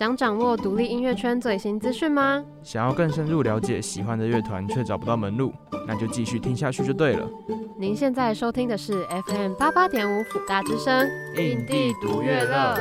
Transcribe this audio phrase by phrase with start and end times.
[0.00, 2.42] 想掌握独立音乐圈最新资讯吗？
[2.62, 5.52] 想要更深入了解喜欢的乐团却找不到门路，
[5.86, 7.28] 那就继续听下去就对了。
[7.76, 12.78] 您现在收听的是 FM 八八点五辅大之声，印地独乐乐。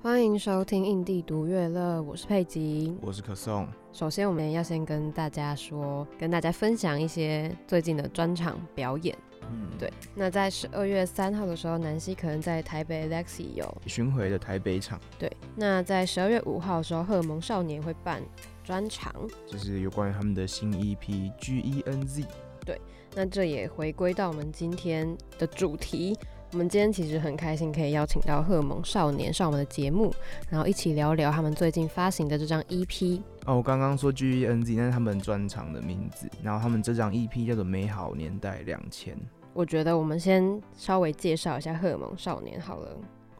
[0.00, 3.66] 欢迎收听印地独乐乐，我是佩吉，我是可颂。
[3.92, 9.12] 首先，我们要先跟大家说，跟大家分享一些最近的专场表演。
[9.50, 9.92] 嗯，对。
[10.14, 15.00] 那在十二月三号的时候，南希可能在台北 Lexi 有巡回的台北场。
[15.18, 15.30] 对。
[15.56, 18.22] 那在十二月五号的时候，荷尔蒙少年会办
[18.64, 19.12] 专场，
[19.46, 22.24] 就是有关于他们的新 EP G E N Z。
[22.64, 22.80] 对。
[23.14, 26.16] 那这也回归到我们今天的主题。
[26.52, 30.10] 我们今天其实很开心，可以邀请到荷尔蒙少年上我们的节目，
[30.48, 33.20] 然后一起聊聊他们最近发行的这张 EP。
[33.44, 36.26] 哦，我刚刚说 G E N Z，那是他们专场的名字。
[36.42, 39.14] 然后他们这张 EP 叫做《美好年代两千》。
[39.52, 42.96] 我觉得我们先稍微介绍一下荷尔蒙少年好了。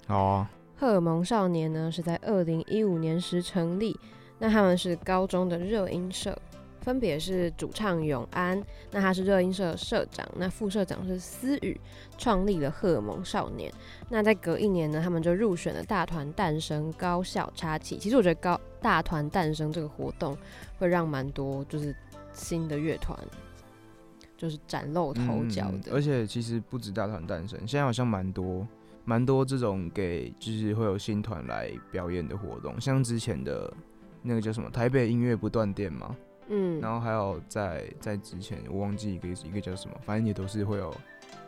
[0.07, 0.51] 好啊。
[0.77, 3.99] 荷尔蒙少年呢是在二零一五年时成立，
[4.39, 6.37] 那他们是高中的热音社，
[6.81, 11.81] 分别是主唱永安，那他是热音社社长，那副社长是思雨，
[12.17, 13.73] 创立了荷尔蒙少年。
[14.09, 17.99] 那在隔一年呢，他们就入选了大团诞生高校插旗。
[17.99, 20.39] 其实我觉得高大团诞生这个活动
[20.79, 21.93] 会让蛮多就是
[22.33, 23.19] 新的乐团。
[24.39, 28.65] 就是崭露头角的、嗯，而且其实不止大团诞生，现在好像蛮多
[29.05, 33.71] 蛮多这种给就是会有新团来表演的活动，像之前的
[34.23, 40.95] 那个叫什么台北音乐不断电嘛，嗯，然后还有在在之前我忘记一个一个叫什么，反正也都是会有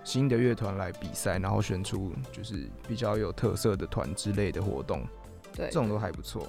[0.02, 5.06] 新的乐团来比赛，然后选出就是比较有特色的团之类的活动，
[5.54, 6.44] 对，这种都还不错。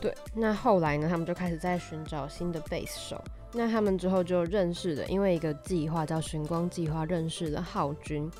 [0.00, 3.22] 对，那后来呢，他们就开始在寻找新的贝斯手。
[3.54, 8.30] 那他们之后就认识了，因为一个计划叫寻光计划，认识了浩君。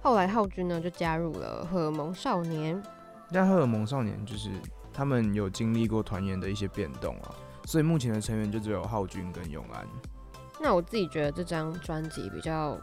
[0.00, 2.80] 后来浩君呢就加入了荷尔蒙少年。
[3.30, 4.48] 那荷尔蒙少年就是
[4.92, 9.84] 他们有经历过团员的一些变动啊，所以目前的成员就只有浩君跟永安。
[10.60, 12.78] 那我自己觉得这张专辑比较，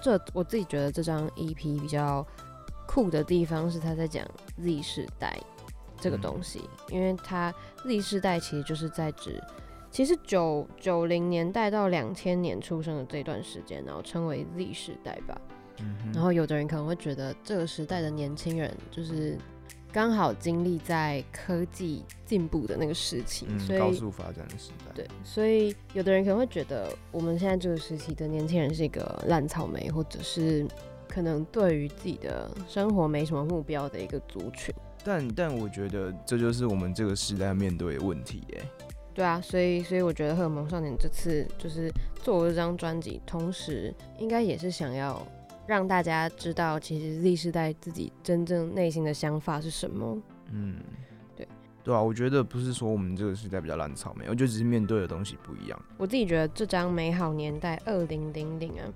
[0.00, 2.24] 这我自己觉得这张 EP 比较
[2.86, 4.24] 酷的地方是他在讲
[4.62, 5.36] Z 世代
[6.00, 7.52] 这个东西，嗯、因为他
[7.82, 9.42] Z 世代其实就是在指。
[9.94, 15.40] 其实九九零年代到两千年出生的这段时间，然后称为 Z 时代吧。
[15.78, 19.38] 嗯、然后有的人可能会觉得这个时代的年轻人就是
[19.92, 24.90] 刚好经历在科技进步的那个时期，嗯、所以高速发展的时代。
[24.96, 30.66] 对，所以有的人可能会觉得我们现在这个时期的年轻人是一个烂草莓，或者是
[31.06, 34.74] 可能对于自己的生活没什么目标的一个族群。
[35.04, 38.64] 但但我觉得这就是我们这个时代面对的问题，耶。
[39.14, 45.24] 对啊，所以所以我觉得荷尔蒙少年这次就是做了这张专辑，同时应该也是想要
[45.68, 50.20] 让大家知道，其实 Z 世代自己真正内心的想法是什么。
[50.50, 50.80] 嗯，
[51.36, 51.46] 对，
[51.84, 55.80] 对啊，我觉得不是说我们这个时代比较烂草莓，我觉得只是面对的东西不一样。
[55.96, 58.92] 我自己觉得这张《美好年代二零零零》啊，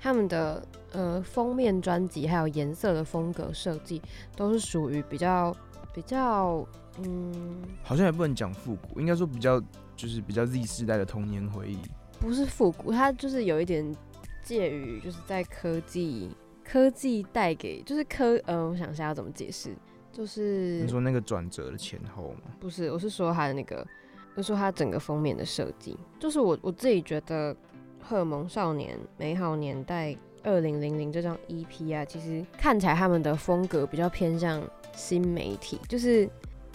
[0.00, 4.00] 他们的呃封面专辑还有颜色的风格设计，
[4.34, 5.54] 都是属于比较
[5.92, 6.66] 比较。
[7.04, 9.60] 嗯，好像也不能讲复古，应该说比较
[9.96, 11.78] 就是比较 Z 世代的童年回忆。
[12.20, 13.94] 不是复古，它就是有一点
[14.42, 16.30] 介于就是在科技
[16.64, 19.70] 科技带给就是科呃，我想一下要怎么解释，
[20.10, 22.50] 就是你说那个转折的前后吗？
[22.58, 23.86] 不是，我是说它的那个，
[24.34, 27.54] 我说它整个封面的设计，就是我我自己觉得
[28.02, 34.60] 《荷尔蒙少年美好年代二零零零》这张 EP 啊，其实看起来他们的风格比较偏向
[34.92, 36.28] 新媒体，就是。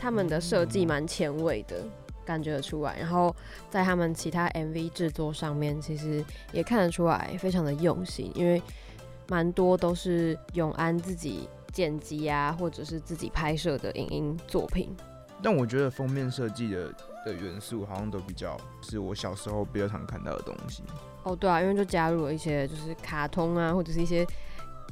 [0.03, 1.77] 他们的设计蛮前卫的，
[2.25, 2.99] 感觉得出来。
[2.99, 3.33] 然后
[3.69, 6.21] 在他们其他 MV 制作上面，其实
[6.51, 8.61] 也看得出来非常的用心，因为
[9.29, 14.93] 蛮多都是永安自己剪辑啊，或者是自己拍摄的影音作品。
[15.41, 16.93] 但我觉得封面设计的
[17.25, 20.83] 的元素好像都比较是我小时候比较常看到的东西。
[21.23, 24.27] 哦，对啊，因为就加入了一些就是卡通啊，或者是一些。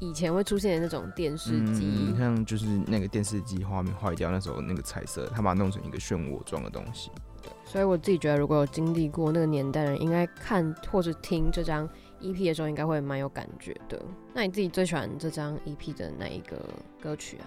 [0.01, 7.11] 以前会出现的那种电视机，嗯，像就是那个电视机画面坏掉，那时候那个彩色，他把它弄成一个漩涡状的东西。
[7.39, 11.87] 对，所以我自己觉得，如果有经历过那个年代的人，应该看或者听这张
[12.19, 14.03] EP 的时候，应该会蛮有感觉的。
[14.33, 16.57] 那你自己最喜欢这张 EP 的哪一个
[16.99, 17.45] 歌曲啊？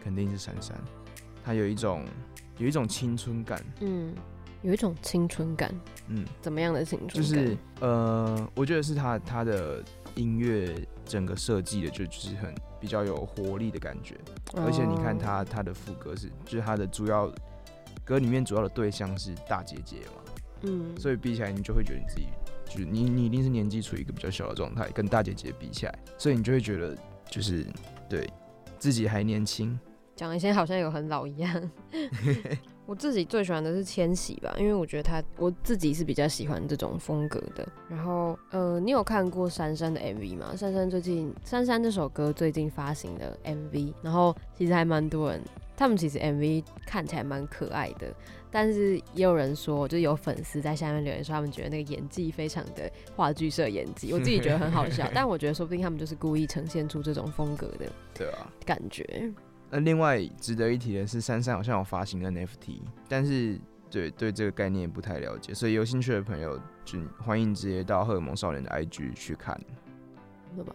[0.00, 0.76] 肯定是《闪闪》，
[1.44, 2.04] 它有一种
[2.58, 3.60] 有一种青春感。
[3.80, 4.14] 嗯，
[4.62, 5.74] 有一种青春感。
[6.06, 7.16] 嗯，怎么样的青春感？
[7.20, 9.82] 就是呃，我觉得是他他的。
[10.14, 10.74] 音乐
[11.08, 14.14] 整个设计的就就是很比较有活力的感觉，
[14.54, 17.32] 而且你看他他的副歌是，就是他的主要
[18.04, 20.22] 歌里面主要的对象是大姐姐嘛，
[20.62, 22.26] 嗯，所以比起来你就会觉得你自己
[22.66, 26.96] 就是你你一定是年纪处于一个比较小的状态，跟大姐姐比起来，所以你就会觉得
[27.30, 27.66] 就是
[28.08, 28.28] 对
[28.78, 29.78] 自己还年轻，
[30.14, 31.70] 讲一些好像有很老一样。
[32.88, 37.68] 我自己最喜欢的是千玺吧，因为我觉得他我自己是比较喜欢这种风格的。
[37.86, 40.56] 然后，呃，你有看过珊珊的 MV 吗？
[40.56, 45.38] 珊珊最近珊珊这首歌最近发行的 MV，然后其实还蛮多人，
[45.76, 48.10] 他们其实 MV 看起来蛮可爱的，
[48.50, 57.84] 但是也有人说，就有粉丝在下面留言说，他们觉得那个演技非常的话剧社演技，我自己觉得很好笑， 但我觉得说不定他们就是故意呈现出这种风格的，
[58.14, 59.30] 对啊，感觉。
[59.70, 63.60] 那另外值得一提的是，珊珊好像有发行 NFT，但是
[63.90, 69.58] 对对这个概念不太了解，所以有兴趣的朋友就欢迎直接到荷尔蒙少年的 IG 去看。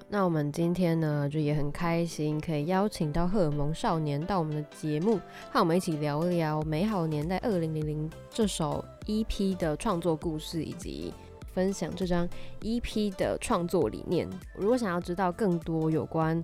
[0.08, 5.20] 那我们今天呢，就也很开心可以邀请到荷尔蒙少年到我们的节目，
[5.52, 11.12] 和我们一起聊一聊《美好年代二零零零》这首 EP 的创作故事，以及
[11.54, 12.30] 分享这张
[12.62, 14.30] EP 的创作理念。
[14.56, 16.42] 如果想要知道更多有关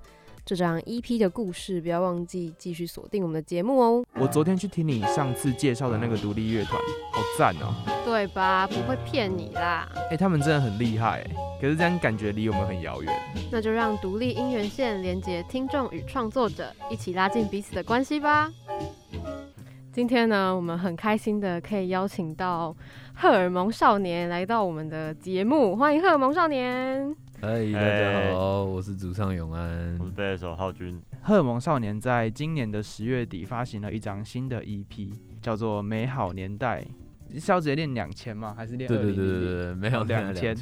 [0.50, 4.04] 这张 EP 的故事，不要忘记继续锁定我们的节目哦。
[4.16, 6.82] 我昨天去听你上次介绍的那个独立乐团，
[7.12, 7.72] 好赞哦！
[8.04, 8.66] 对吧？
[8.66, 9.88] 不会骗你啦。
[9.94, 11.24] 哎、欸，他们真的很厉害，
[11.62, 13.14] 可是这样感觉离我们很遥远。
[13.52, 18.52] 那就让独立音源线连接听众与创作者，一起拉近彼此的关系吧。
[19.94, 22.76] 今天呢，我们很开心的可以邀请到
[23.14, 27.16] 荷尔蒙少年来到我们的节目，欢迎荷尔蒙少年。
[27.42, 31.02] 嗨，大家好，我是主唱永安，我是贝斯手浩君。
[31.22, 35.10] 荷尔蒙少年在今年的十月底发行了一张新的 EP，
[35.42, 36.86] 叫做《美好年代》。
[37.40, 38.54] 是要直接练两千吗？
[38.58, 38.90] 还是练？
[38.90, 40.54] 对对对对对，没有两千。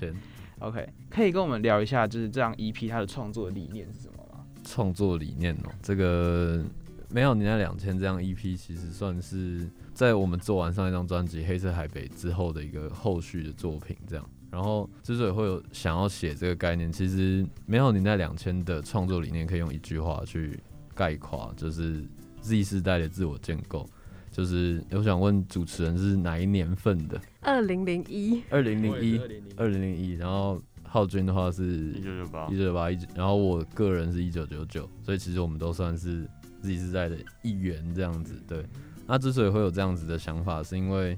[0.60, 4.46] OK，可以跟我们聊一下，就是这张 EP 它的创作理念是什么吗？
[4.64, 6.58] 创作理念哦，这个
[7.10, 14.30] 《美好年代两千》这张 EP 其实算是在我们做完上一张专辑《黑色海北》之后的一个后续的作品，这样。
[14.58, 20.60] 然后之所以会有想要写这个概念，其实美好年代两千的创作理念可以用一句话去
[20.96, 22.04] 概括，就是
[22.42, 23.88] Z 世代的自我建构。
[24.32, 27.22] 就是我想问主持人是哪一年份的？
[27.42, 29.22] 二零零一，二零零一，
[29.56, 30.14] 二零零一。
[30.14, 32.98] 然后浩君的话是一九九八，一九九八一。
[33.14, 36.28] 然后我个人是一九九九，所以其实我们都算是
[36.64, 38.34] Z 世代的一员这样子。
[38.48, 38.66] 对，
[39.06, 41.16] 那之所以会有这样子的想法，是因为。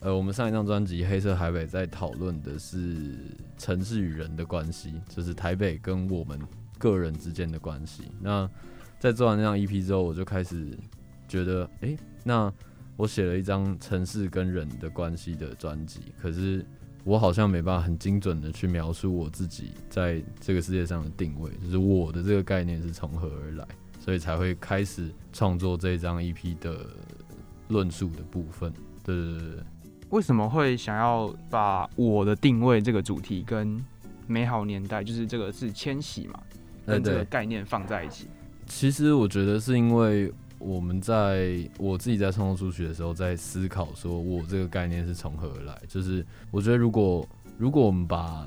[0.00, 3.16] 呃，我们上一张专辑《黑色海北》在讨论的是
[3.58, 6.40] 城市与人的关系，就是台北跟我们
[6.78, 8.04] 个人之间的关系。
[8.18, 8.48] 那
[8.98, 10.70] 在做完那张 EP 之后，我就开始
[11.28, 11.94] 觉得，哎、
[12.24, 12.50] 那
[12.96, 16.64] 我写了一张城市跟人的关系的专辑，可是
[17.04, 23.68] 我好像没办法很精准的去描述我自己在这个世界上的定位，就是我的这个概念是从何而来，
[23.98, 26.86] 所以才会开始创作这张 EP 的
[27.68, 28.72] 论述的部分。
[29.04, 29.62] 对对对对。
[30.10, 33.82] 为什么会想要把我的定位这个主题跟
[34.26, 36.40] 美好年代，就是这个是千禧嘛，
[36.84, 38.26] 跟这个概念放在一起？
[38.66, 45.80] 其实我觉得是因为我们在我自己在创作出去的时候，在思考说我这个概念是从何而来。
[45.88, 48.46] 就是我觉得如果如果我们把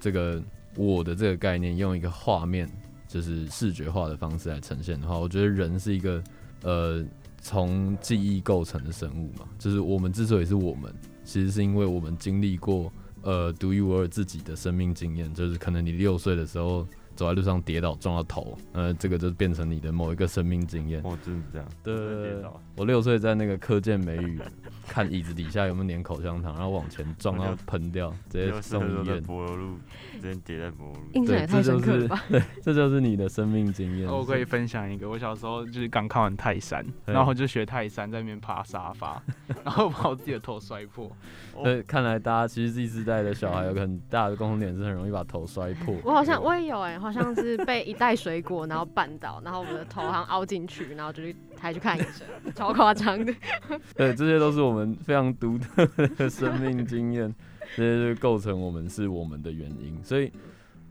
[0.00, 0.40] 这个
[0.76, 2.68] 我的这个概念用一个画面，
[3.08, 6.22] 就是视觉化的方式来呈现的话，我觉得人是一个
[6.62, 7.04] 呃。
[7.40, 10.94] 从记忆构成的生物嘛，就是我们之所以是我们，
[11.24, 12.92] 其实是因为我们经历过
[13.22, 16.86] 呃独一无二自己的生命经验，就是可能你六岁的时候。
[17.20, 21.02] 走在路上跌倒撞到头，呃，这个就变成你的某一个生命经验。
[21.04, 21.68] 哦，真是这样。
[21.84, 22.42] 对，
[22.78, 24.40] 我六岁在那个科见美语
[24.88, 29.22] 看椅子底下有没有粘口香糖，然后往前撞到喷掉，直接送医院。
[29.22, 29.76] 柏油路，
[30.18, 31.00] 直接跌在柏油路。
[31.12, 32.24] 印象也太深刻了吧？
[32.30, 34.08] 对， 这就是你的生命经验。
[34.08, 39.22] 我可以分享一个，我小时候就是刚看完泰山，然后就学泰山在那边爬沙发，
[39.62, 41.14] 然后把我自己的头摔破。
[41.62, 45.94] 对，看来大家其实 Z 世代的小孩有个很大的共同点，是很容易把头摔破。
[46.02, 47.09] 我好像我也有哎、欸。
[47.12, 53.34] 好像是被一袋水果然后绊倒，然后我们的头好像凹进去，然后就去还去看医生， 超夸张的。
[53.96, 55.84] 对，这些都是我们非常独特
[56.16, 57.34] 的生命经验，
[57.76, 59.98] 这些就构成我们是我们的原因。
[60.04, 60.30] 所以，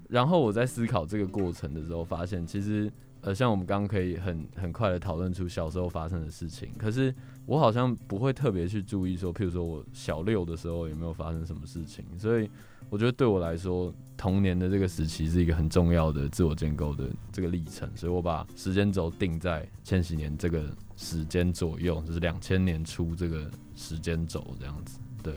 [0.10, 7.14] 然后我在思考这个过程的时候，发现其实呃，像我们刚刚可以很很快的讨论出小时候发生的事情，可是
[7.46, 12.50] 我好像不会特别去注意说，譬如说我小六的时候有没有发生什么事情，所以。
[12.90, 20.66] 我觉得对我来说，童年的这个时期是一个很重要的自我建构的这个历程，所以我把时间轴定在千禧年这个
[20.98, 25.00] 时间左右，就是两千年初这个时间轴这样子。
[25.22, 25.34] 对，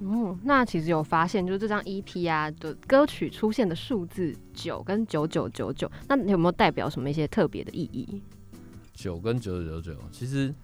[0.00, 8.22] 嗯，那其实有发现，就是这张 EP 啊的歌曲出现的数字九跟九九九九，那有没有代表什么一些特别的意义？
[8.92, 10.54] 九跟九九九九，其实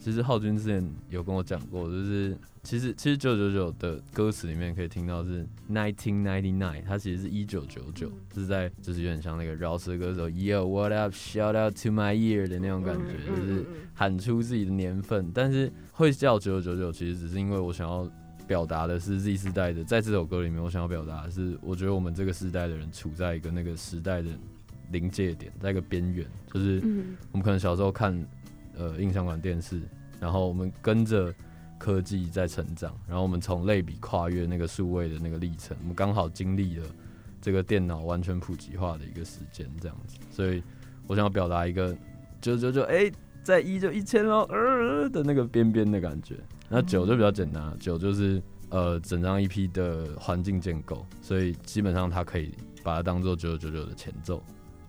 [0.00, 15.30] 其实浩君之前有跟我讲过，就是其实其实九九九的歌词里面可以听到是 nineteen ninety nine，它其实是一九九九，是在就是有点像那个饶舌歌手 Yo what up shout out to my year 的那种感觉，就是喊出自己的年份。
[15.34, 18.10] 但是会叫九九九九，其实只是因为我想要
[18.46, 24.30] 表达的是 Z 世代的，在这首歌里面，我想要表达的是，我觉得我们这个时代的人处在一个那个时代的
[24.90, 26.80] 临界点，在一个边缘，就是
[27.30, 28.26] 我们可能小时候看
[28.78, 29.80] 呃印象馆电视。
[30.20, 31.32] 然后我们跟着
[31.78, 36.86] 科技在成长，然后我们从类比跨越那个数位的那个历程，我们刚好经历了
[37.40, 40.16] 这个电脑完全普及化的一个时间，这样子。
[40.32, 40.60] 所以
[41.06, 41.96] 我想要表达一个
[42.40, 43.08] 九九九，哎，
[43.44, 46.34] 在一就一千喽， 呃的那个边边的感觉。
[46.68, 54.42] 那九就比较简单，九就是呃整张 EP 的环境建构，所以基本上它可以把它当做九九九九的前奏，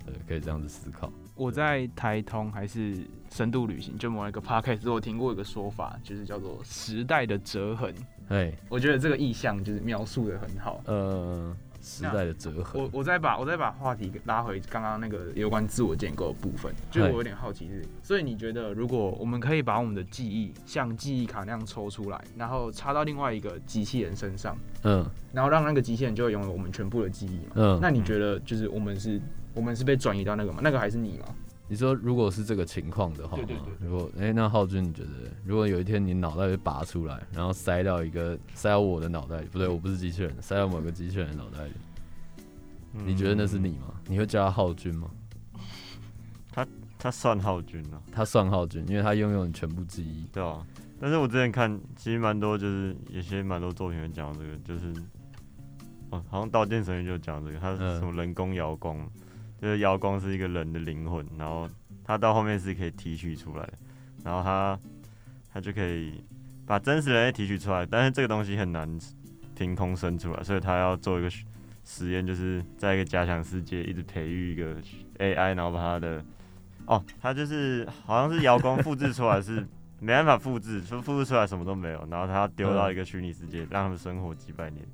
[0.07, 1.13] 对，可以这样子思考。
[1.39, 7.95] 我在台通还是深度旅行，就某一个 podcast 我听过一个说法，就是叫做时代的折痕。
[8.27, 10.81] 哎，我觉得这个意象就是描述的很好。
[10.85, 12.81] 呃，时代的折痕。
[12.81, 27.51] 我我再把我再把话题拉回刚刚那个有关自我建构的部分，就是我有点好奇是，所以你觉得如果我们可以把我们的记忆像记忆卡那样抽出来，然后插到另外一个机器人身上，嗯，然后让那个机器人就会拥有我们全部的记忆嘛？
[27.55, 29.21] 嗯，那你觉得就是我们是？
[29.55, 30.59] 我们是被转移到那个吗？
[30.63, 31.25] 那个还是你吗？
[31.71, 33.87] 你说如果是这个情况的话，对对对，对。
[33.87, 35.09] 如果哎、欸，那浩君你觉得，
[35.45, 41.73] 如果有一天你脑袋被拔出来，然后塞到一个塞到我的脑袋里，不对，我不是机器人，塞到某个机器人的脑袋里，
[42.95, 43.93] 嗯，你觉得那是你吗？
[44.07, 45.11] 你会叫他浩君吗？
[46.51, 50.25] 他他算浩君啊，他算浩君，因为他拥有你全部记忆。
[50.33, 50.65] 对啊，
[50.99, 54.91] 但是我之前看其实蛮多，就是有些蛮多作品会讲这个，就是
[56.09, 58.97] 哦，好像《刀剑神域》就讲这个，他是什么人工摇光。
[58.97, 59.09] 嗯
[59.61, 61.69] 就是瑶光是一个人的灵魂，然后
[62.03, 63.69] 他到后面是可以提取出来，
[64.23, 64.79] 然后他
[65.53, 66.23] 他就可以
[66.65, 68.87] 把真实人类提取出来，但是这个东西很难
[69.55, 71.29] 凭空生出来，所以他要做一个
[71.83, 74.75] 实验，就是在一个假想世界一直培育一个
[75.17, 76.23] AI，然后把他的
[76.85, 79.67] 哦，他就是好像是瑶光复制出来是
[79.99, 84.85] 没办法复制，说复制出来什么都没有，然后他要丢到一个虚拟世界，让他们生活几百年。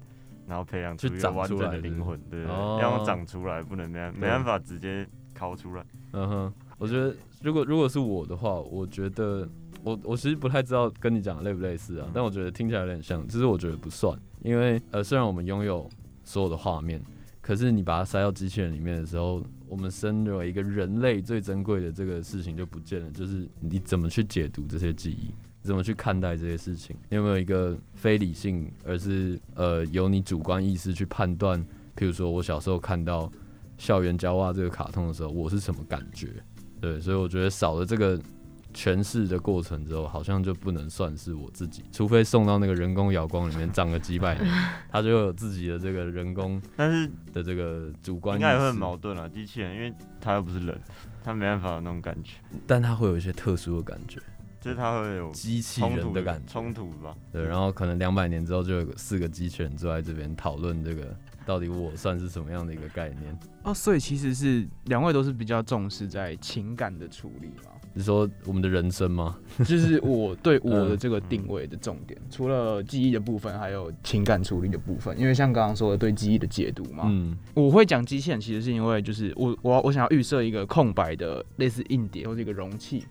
[0.47, 5.85] 然后培养出一个完整的灵魂，对，要让它长出来，不能没没办法直接拷出来。
[6.13, 9.47] 嗯哼，我觉得如果如果是我的话，我觉得
[9.83, 15.89] 我我其实不太知道跟你讲的类不类似啊，但我觉得听起来有点像，只是我觉得不算，因为呃虽然我们拥有
[16.23, 17.01] 所有的画面，
[17.41, 25.33] 可是你把它塞到机器人里面的时候，我们身为一个人类最珍贵的这个事情就不见了，就是你怎么去解读这些记忆。
[25.65, 26.95] 怎么去看待这些事情？
[27.10, 31.60] 你有没有一个非理性，而是呃由你主观意识去判断？
[31.98, 33.27] 譬如说我小时候看到
[33.77, 36.27] 《校园交哇》这个卡通的时候，我是什么感觉？
[36.79, 38.19] 对，所以我觉得少了这个
[38.74, 41.84] 诠释的过程之后，好像就不能算是我自己。
[41.91, 44.45] 除非送到那个人工摇光里面，长个几百年，
[44.91, 49.27] 他就有自己的这个人工，但是的这个主观，应该也会很矛盾啊。
[49.29, 50.79] 机器人，因为他又不是人，
[51.24, 52.34] 他没办法有那种感觉，
[52.67, 54.19] 但他会有一些特殊的感觉。
[54.65, 57.15] 就是它会有机器人的感觉，冲突吧？
[57.31, 63.38] 对，然后可能两百年之后就有四个机器人坐在这边讨论这个，到底我算是什么样的一个概念？
[63.62, 67.74] 哦，所以其实是两位都是比较重视在情感的处理嘛。
[67.97, 69.37] 你说我们的人生吗？
[69.59, 75.17] 就是我对我的这个定位的重点，除了记忆的部分，还有情感处理的部分。
[75.17, 83.05] 因为像刚刚说的对记忆的解读嘛，嗯，我会讲机器人，其实是因为就是我我我想要预设一个空白的类似硬碟或者一个容器。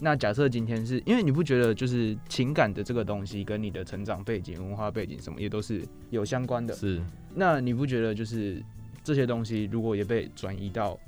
[0.00, 6.74] 那假设今天是因为你不觉得就是情感的这个东西跟你的成长背景、文化背景什么也都是有相关的？
[6.74, 7.00] 是。
[7.32, 8.60] 那你不觉得就是
[9.04, 10.98] 这些东西如果也被转移到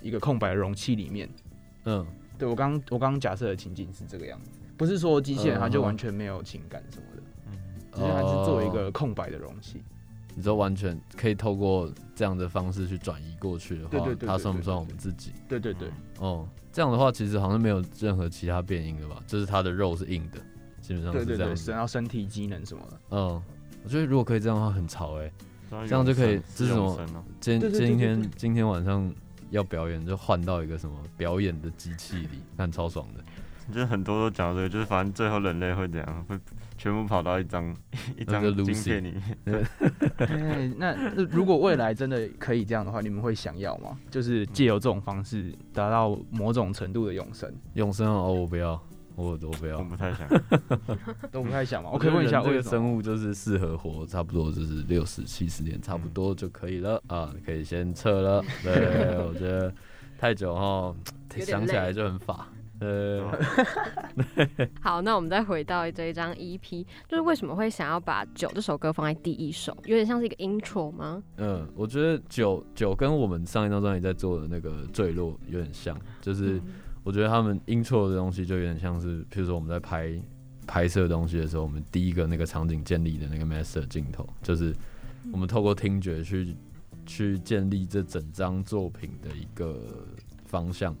[0.00, 1.28] 一个空白的容器里面，
[1.86, 2.06] 嗯？
[2.38, 7.58] 对，我刚我刚刚假设的情景是这个样子，不是说机器人它就完全没有情感什么的，嗯，
[7.92, 9.82] 只是它是作为一个空白的容器，
[10.34, 15.32] 你说完全可以透过这样的方式去转移过去的话，对对对，它算不算我们自己？
[15.48, 15.88] 对对对，
[16.18, 19.22] 哦，这样的话其实好像没有任何其他变因的吧？
[19.26, 20.38] 就是它的肉是硬的，
[20.80, 23.42] 基本上是这样，对对对，然后身体机能什么的，嗯，
[23.82, 25.22] 我觉得如果可以这样的话很潮哎、
[25.70, 27.24] 欸，这样就可以，这是什么？
[27.40, 29.10] 今今天今天晚上。
[29.50, 33.22] 要表演就换到一个什么表演的机器里，看超爽的。
[33.72, 36.38] 就是很多都讲这个，就是反正最后人类会怎样，会
[36.78, 37.76] 全部跑到一张
[38.16, 39.36] 一张晶片里面。
[39.44, 43.98] 对，那如果未来真的可以这样的话，你们会想要吗？
[44.08, 47.52] 就是借由这种方式达到某种程度的永生？
[47.74, 48.80] 永生哦，我不要。
[49.16, 50.28] 我都不要，我不太想，
[51.32, 51.90] 都不太想嘛。
[51.94, 58.44] 我可以问一下，这个生物就是适合活差不多就是六十七十年，差不多就可以了啊，可以先撤了。
[58.62, 59.72] 对，我觉得
[60.18, 60.94] 太久哈，
[61.40, 62.46] 想起来就很乏。
[62.78, 63.26] 呃，
[64.82, 71.22] 好，那我们再回到这一张 EP，就是为什么会想要把《酒》这首歌放在第一首，有点像是一个 intro 吗？
[71.38, 76.60] 嗯，我觉得酒《酒》酒跟我们上一张专辑在做的那个坠落有点像，就是
[77.06, 80.12] 我觉得他们 intro 的东西就有点像是，譬如说我们在拍
[80.66, 84.74] 拍摄东西的时候，我们第一个那个场景建立的那个 master 镜头，就是
[85.32, 86.56] 我们透过听觉去
[87.06, 89.80] 去建立这整张作品的一个
[90.46, 90.92] 方向，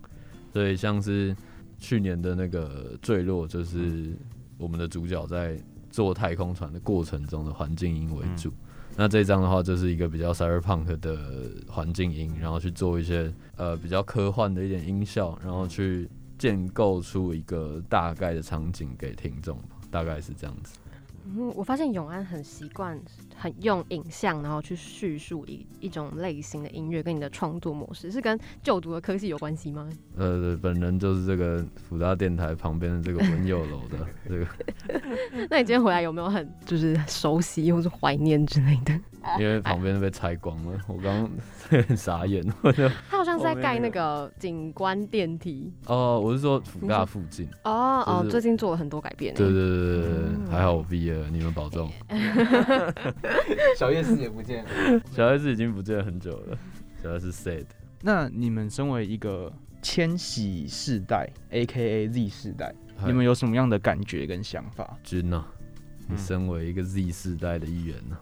[0.52, 1.34] 所以像是。
[1.78, 4.16] 去年的那个坠落，就是
[4.56, 5.60] 我们的主角在
[5.90, 8.48] 坐太空船的过程中的环境音为主。
[8.48, 8.65] 嗯、
[8.98, 11.18] 那这张的话，就是一个比较 cyberpunk 的
[11.68, 19.58] 环境音，然后去做一些呃比较科幻的一点音效，然后去建构出一个大概的场景给听众，
[19.90, 20.78] 大概是这样子。
[21.26, 22.98] 嗯，我发现永安很习惯
[23.36, 29.88] 很用影像，然后去叙述一一种类型的音乐，跟你的创作模式是跟就读的科系有关系吗？
[30.16, 34.46] 呃，本人就是这个辅大电台旁边的这个文友楼的这个。
[35.50, 38.92] 那你今天回来有没有很就是熟悉或是怀念之类的？
[39.40, 41.30] 因为旁边被拆光了，我刚刚
[41.88, 42.44] 很傻眼。
[42.62, 45.72] 我就他好像是在盖那个景观电梯。
[45.86, 47.48] 哦，我是说辅大附近。
[47.64, 49.34] 哦哦，最近做了很多改变。
[49.34, 51.90] 对对对对对，还好我毕业了，你们保重。
[53.76, 54.70] 小夜市也不见了，
[55.12, 56.58] 小夜市已经不见了很久了。
[57.02, 57.64] 小夜市 sad。
[58.02, 59.52] 那你们身为一个
[59.82, 64.96] 千禧世代，AKA Z 世代，你们有什么样的感觉跟想法？
[65.02, 65.44] 君呐，
[66.08, 68.16] 你身为一个 Z 世代的一员呢？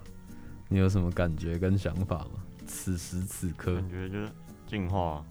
[0.69, 2.43] 你有什么感觉跟想法吗？
[2.67, 4.29] 此时此刻，感觉就是
[4.67, 5.25] 进化。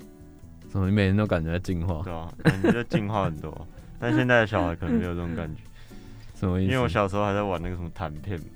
[0.69, 2.01] 怎么你每天都感觉在进化？
[2.03, 3.67] 对啊，感觉在进化很多。
[3.99, 5.61] 但现在的小孩可能没有这种感觉。
[6.35, 6.71] 什么意思？
[6.71, 8.47] 因为我小时候还在玩那个什么弹片，对，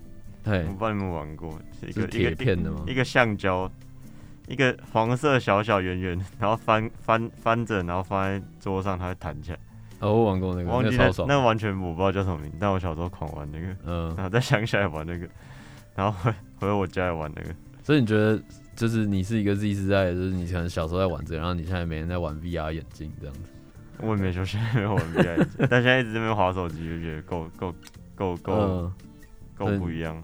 [0.48, 2.84] 我不知道你们玩过，一个铁片的吗？
[2.88, 3.70] 一个橡胶，
[4.48, 9.60] 一个黄色小小圆圆， 然后翻翻翻着，然后放在桌上，它会弹起来。
[10.00, 11.12] 哦，我玩过那个，忘记那。
[11.28, 15.28] 那完全我不知道叫什么名，但我小时候狂玩那个，嗯，然后在乡下来玩那个。
[15.96, 17.50] 然后回回我家也玩那个，
[17.82, 18.40] 所以你觉得
[18.76, 23.42] 就是你是一个 Z 世代，就是你可能小时候在玩这个，然后你现在每天在玩 VR 眼镜这样子。
[24.00, 27.74] 我也没说现在没有玩 VR 眼镜，但现在一直在那边划手机，就觉得够够
[28.14, 28.92] 够够
[29.56, 30.24] 够不一样，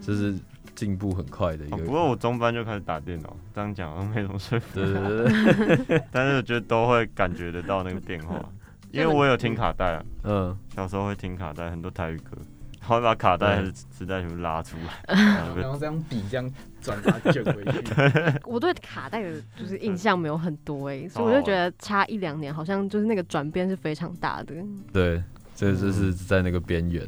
[0.00, 0.34] 就是
[0.74, 1.80] 进步很快的一个、哦。
[1.84, 4.80] 不过我中班就开始打电脑，这样讲没什么说服。
[4.80, 8.44] 对对对， 但是我觉得都会感觉得到那个变化，
[8.90, 12.36] 因为我有听卡带啊，嗯，小时候会听卡带，很多台语歌。
[12.82, 15.14] 他会把卡带还是磁带全部拉出来，
[15.54, 17.84] 然后这样比，这样转它卷回去。
[18.44, 24.54] 我对卡带的就是印象没有很多哎、欸，所以我就觉得差一两年，好像就是那个转变是非常大的。
[24.92, 25.22] 对，
[25.54, 27.06] 这就是在那个边缘，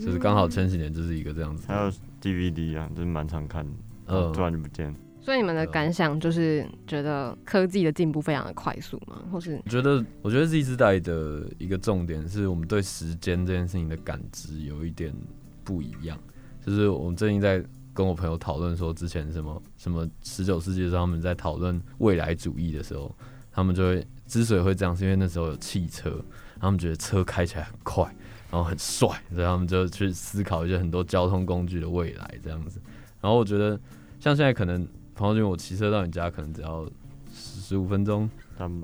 [0.00, 1.64] 就是刚好前几年就是一个这样子。
[1.68, 3.72] 还有 DVD 啊，就是蛮常看的，
[4.06, 4.94] 嗯，突然就不见。
[5.22, 9.22] 所以你们的感想就是觉得科技的进步非常的快速吗？
[9.30, 15.14] 或是我觉得，我觉得 Z 世代的一个重点是我们对时间这件事情的感知有一点
[15.62, 16.18] 不一样。
[16.64, 23.14] 就是我们最近在跟我朋友讨论说，之前什么什么十九世纪的时候，他们在讨论未来主义的时候，
[23.52, 26.18] 他们就会之所以会这样，是因为那时候有汽车，
[26.58, 28.04] 他们觉得车开起来很快，
[28.50, 32.80] 然后很帅，所以他们就去思考一些很多交通工具的未来这样子。
[33.20, 33.78] 然后我觉得，
[34.18, 34.86] 像现在可能。
[35.12, 36.90] 朋友就我骑车到你家可能只要
[37.30, 38.26] 十五分钟，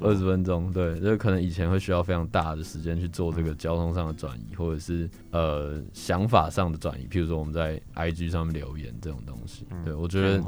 [0.02, 9.64] 二十分钟，对，就可能以前会需要非常大的时间去做这个交通上的转移，或者是呃想法上的转移，譬如说我们在 IG 上面留言这种东西。
[9.82, 10.38] 对我觉得，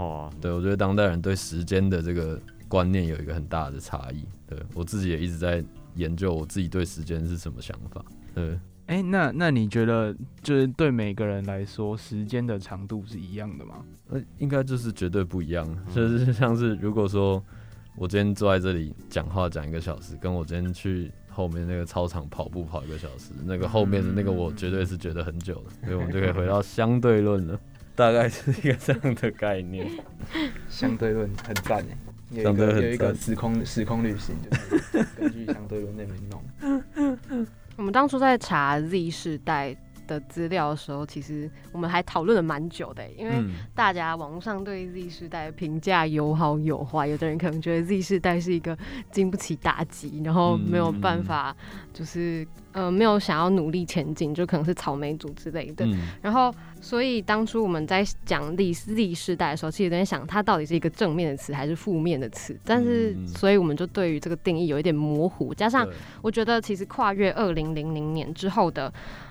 [0.42, 4.26] 对我觉得当代人对时间的这个观念有一个很大的差异。
[4.46, 8.04] 对我自己也一直在研究我自己对时间是什么想法。
[8.35, 8.59] 对。
[8.88, 13.85] 哎、欸，那那你觉得，就是对每个人来说，时间的长度是一样的吗？
[14.09, 15.66] 呃，应该就是绝对不一样。
[15.94, 17.42] 就是像是如果说
[17.96, 25.70] 我今天坐在这里讲话讲一个小时，跟我今天去后面那个操场跑步跑一个小时，那个后面的那个我绝对是觉得很久的。
[25.85, 27.61] 所以我们就可以回到相对论了，
[27.94, 29.87] 大概是一个这样的概念。
[30.70, 37.46] 相对论很赞诶，有一个有一个时空时空旅行，就是根据相对论那边弄。
[37.78, 39.74] 我们当初在查 Z 世代
[40.08, 43.34] 的资料的时候，其实我们还讨论了蛮久的，因为
[43.74, 48.76] 大家网络上对 Z 世代评价有好有坏，有的人可能觉得 Z 世代是一个
[49.12, 51.54] 经不起打击，然后没有办法，
[51.92, 55.86] 就是呃没有想要努力前进，就可能是草莓族之类的。
[56.22, 65.86] 然后，所以当初我们在讲 Z Z 世代的时候，其实有点想它到底是一个正面的词还是负面的词，但是所以我们就对于这个定义有一点模糊，加上
[66.22, 68.90] 我觉得其实跨越二零零零年之后的。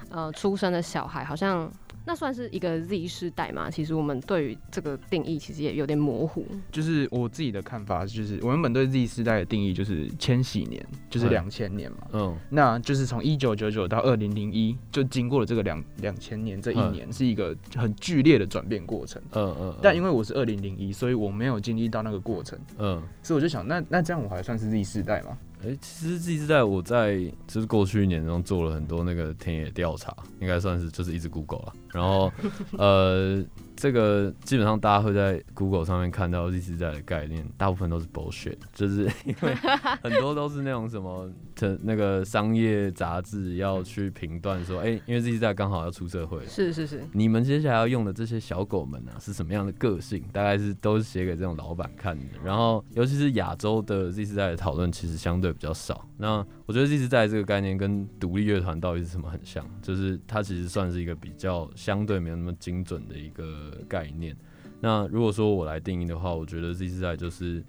[0.09, 1.69] 呃，出生的小孩好像
[2.05, 3.69] 那算是一个 Z 世代嘛？
[3.69, 6.45] 其实我们对于这个定义其实也有点模糊。
[6.71, 11.97] 就是我自己的看法，就是我原本对 Z 世代的定义就是千禧年，就是两千年嘛。
[12.13, 19.21] 嗯，那就是从一九九九到二零零一，就经过了这个两两千年这一年，是一个很剧烈的转变过程。
[19.33, 19.75] 嗯嗯。
[19.81, 22.57] 但因为我是二零零一，所以我没有经历到那个过程。
[22.77, 23.03] 嗯。
[23.21, 25.37] 所以我就想，那那这样我还算是 Z 世代吗？
[25.63, 32.31] 哎、其实一直在我在就是过去一年中做了很多那个田野调查，应该算是就是一直 Google 了，然后
[32.77, 33.43] 呃。
[33.77, 39.53] 这个基本上大家会在 Google 上面看到 Z 世代的概念，大部分都是 bullshit，就是因为
[40.01, 50.23] 很多都是那种什么的那个商业杂志要去评断说，哎，因为 Z 世代刚好要出社会，是是是，你们接下来要用的这些小狗们啊，是什么样的个性？
[50.33, 52.25] 大概是都是写给这种老板看的。
[52.43, 56.03] 然后，尤其是亚洲的 Z 世代的讨论，其实相对比较少。
[56.17, 63.73] 那我觉得 Z 世代这个概念跟独立乐团到底是什么很像，就是它其实算是一个比较相对没有那么精准的一个。
[63.87, 64.35] 概念。
[64.81, 67.63] 那如果说我来定义的话，我觉得 Z 世代就是，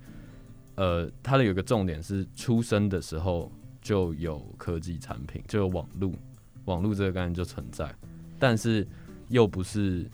[0.74, 6.12] 呃，它的有个重点是出生的时候就有科技产品，就有网络，
[6.64, 7.94] 网络这个概念就存在，
[8.36, 8.84] 但是
[9.28, 10.10] 又不是，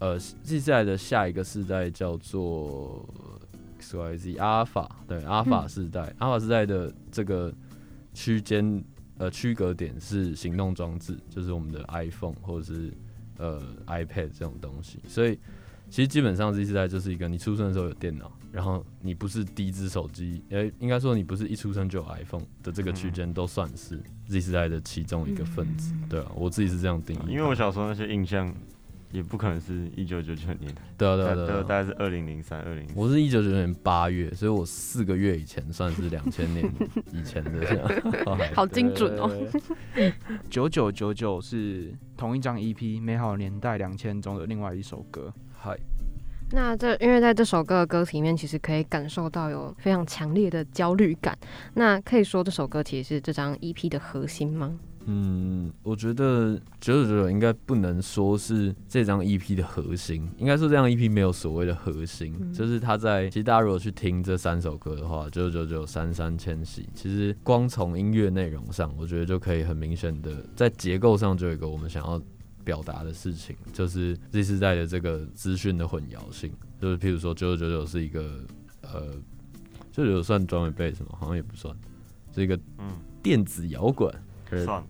[0.00, 3.08] 呃，Z 世代的下一个世代叫做
[3.80, 7.54] XYZ 阿尔法，对，阿尔法世代，阿尔法世代的这个
[8.18, 8.84] 区间，
[9.18, 12.92] 呃，区隔点是行动装置，就是我们的 iPhone 或者是。
[13.40, 15.38] 呃，iPad 这种东西，所以
[15.88, 25.94] 其实基本上 Z 世代就是一个你出生的时候有电脑，然后你不是第一支手机，诶，应该说你不是一出生就有 iPhone 的这个区间，都算是 Z 世代的其中一个分子。
[26.10, 27.30] 对啊，我自己是这样定义。
[27.30, 28.52] 因为我小时候那些印象。
[29.10, 32.86] 也不可能是一九九九年，对啊对啊对，大概是二零零三二零。
[32.94, 36.70] 我是一九九九年八月，所以我四个月以前算是两千年
[37.12, 38.02] 以前的，
[38.54, 39.30] 好精准哦。
[40.50, 45.32] 九九九九是同一张 EP《美好年代两千》中的另外一首歌。
[45.56, 45.74] 嗨，
[46.52, 51.36] 那这因为在这首歌的歌词里面，其实可以感受到有非常强烈的焦虑感。
[51.74, 54.78] 那可以说这首歌其实是这张 EP 的核心吗？
[55.10, 72.20] 嗯，我觉得九九九九应该不能说是这张 EP 的核心，应该说这张 EP 没有所谓的核心，嗯、就是它在其实大家如果去听这三首歌的话，九九九九、三三、千禧，其实光从音乐内容上，我觉得就可以很明显的在结构上就有一个我们想要
[72.62, 78.44] 表达的事情，就是 Z 世代的这个资讯的混淆性，就是譬如说九九九九是一个
[78.82, 79.14] 呃，
[79.90, 81.16] 九九九算专门贝什么？
[81.18, 81.74] 好像也不算，
[82.34, 82.60] 是一个
[83.22, 84.14] 电子摇滚。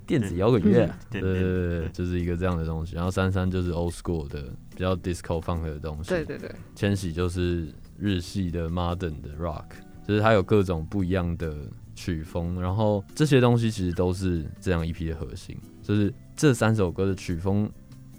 [0.07, 2.95] 电子摇滚乐， 对对对，就是一个这样的东西。
[2.95, 6.51] 然后三三就是 old school 的比较 disco funk 的东西，对对对。
[6.75, 7.69] 千禧就是
[7.99, 9.65] 日系的 modern 的 rock，
[10.07, 11.57] 就是它有各种不一样的
[11.95, 12.61] 曲风。
[12.61, 17.71] 然后这些东西其实都是这样一批的核心，就是这三首歌的曲风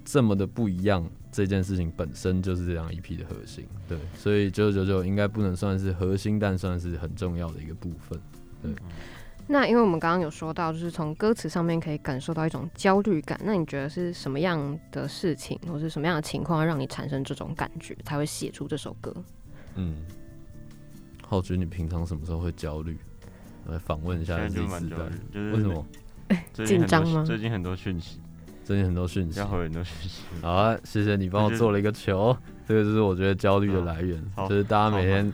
[0.04, 3.66] 这么的不一样，这件事情本身就是这样一批的核心。
[3.88, 8.20] 对，所以九九九九应该不能算是核心，但算是很重要的一个部分。
[8.62, 8.72] 对。
[9.52, 13.40] 那因为我们刚刚有说到，就是从歌词上面可以感受到一种焦虑感。
[13.44, 19.12] 那你觉得是什么样的事情，或是什么样的情况，让你产生这种感觉，才会写出这首歌？
[19.74, 19.96] 嗯，
[21.26, 22.96] 浩君，你平常什么时候会焦虑？
[23.66, 24.90] 来访问一下自己自己，
[25.34, 25.86] 就是为什么？
[26.64, 27.24] 紧张吗？
[27.26, 28.20] 最近很多讯息，
[28.64, 30.22] 最近很多讯息，要回很多讯息。
[30.44, 35.34] 好啊，谢谢你帮我做了一个球，这个就是我觉得焦虑的来源，就是大家每天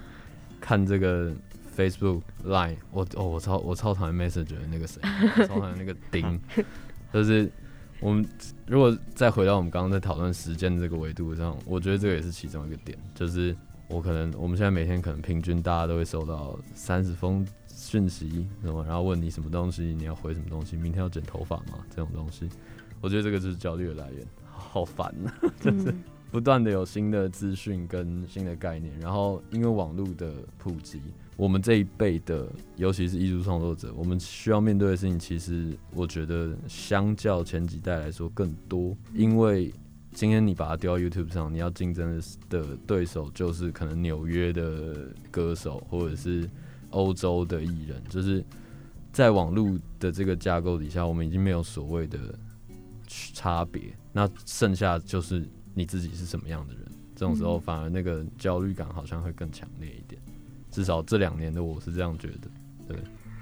[0.62, 1.34] 看这个。
[1.76, 5.02] Facebook Line，我哦，我超我超讨厌 Messenger 那个谁，
[5.48, 6.40] 超讨厌那个 丁，
[7.14, 7.52] 就是
[8.00, 8.26] 我们
[8.68, 13.56] 如果再回到我们刚刚在讨论时间这个维度上，我觉得这个也是其中一个点，就是
[13.88, 21.86] 我可能我们现在每天可能平均大家都会收到三十封讯息，什么然后问你什么东西，你要回什么东西，明天要剪头发吗？
[21.90, 22.50] 这种东西，
[23.02, 25.94] 我觉得这个就是焦虑的来源，好烦啊， 就是
[26.36, 31.00] 不断的有新的资讯跟新的概念，然后因为网络的普及。
[31.38, 32.46] 我们这一辈的，
[32.76, 38.94] 尤其是艺术创作者，我们需要面对的事情，其实我觉得相较前几代来说更多。
[39.14, 39.74] 因为
[40.12, 46.50] 今天你把它丢到 YouTube 上，你要竞争的对手就是可能纽约的歌手，或者是
[46.90, 48.44] 欧洲的艺人，就是
[49.14, 52.20] 在网络的这个架构底下，我们已经没有所谓的
[53.08, 53.96] 差别。
[54.12, 56.84] 那剩下就是你自己是什么样的人，
[57.16, 60.20] 这种时候反而那个焦虑感好像会更强烈一点。
[60.72, 62.50] 至少这两年的我是这样觉得，
[62.88, 62.98] 对，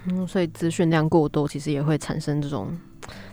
[0.08, 2.78] 嗯，所以资讯量过多，其实也会产生这种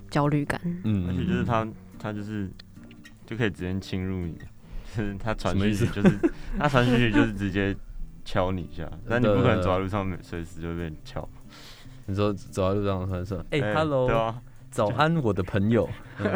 [0.08, 1.66] 焦虑感，嗯，而且就是他，
[1.98, 2.48] 他就是
[3.26, 4.38] 就可以直接侵入你，
[4.96, 6.18] 就是他传讯息，就是
[6.58, 7.76] 他传讯息就是直接
[8.24, 11.28] 敲你一下， 但你不可能走在路上随时就被敲。
[12.06, 15.88] 你说走在路上突然说，哎，Hello，对啊，早安，我的朋友。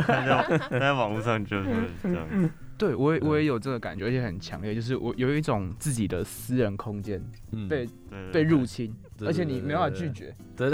[0.06, 1.68] 在在网络上就是
[2.02, 2.50] 这样。
[2.76, 7.22] 对，我也我也有这个感觉，而且很强烈，就是我有一种自己的私人空间
[7.68, 7.88] 被
[8.32, 10.70] 被入侵，而且你没办法拒绝，对，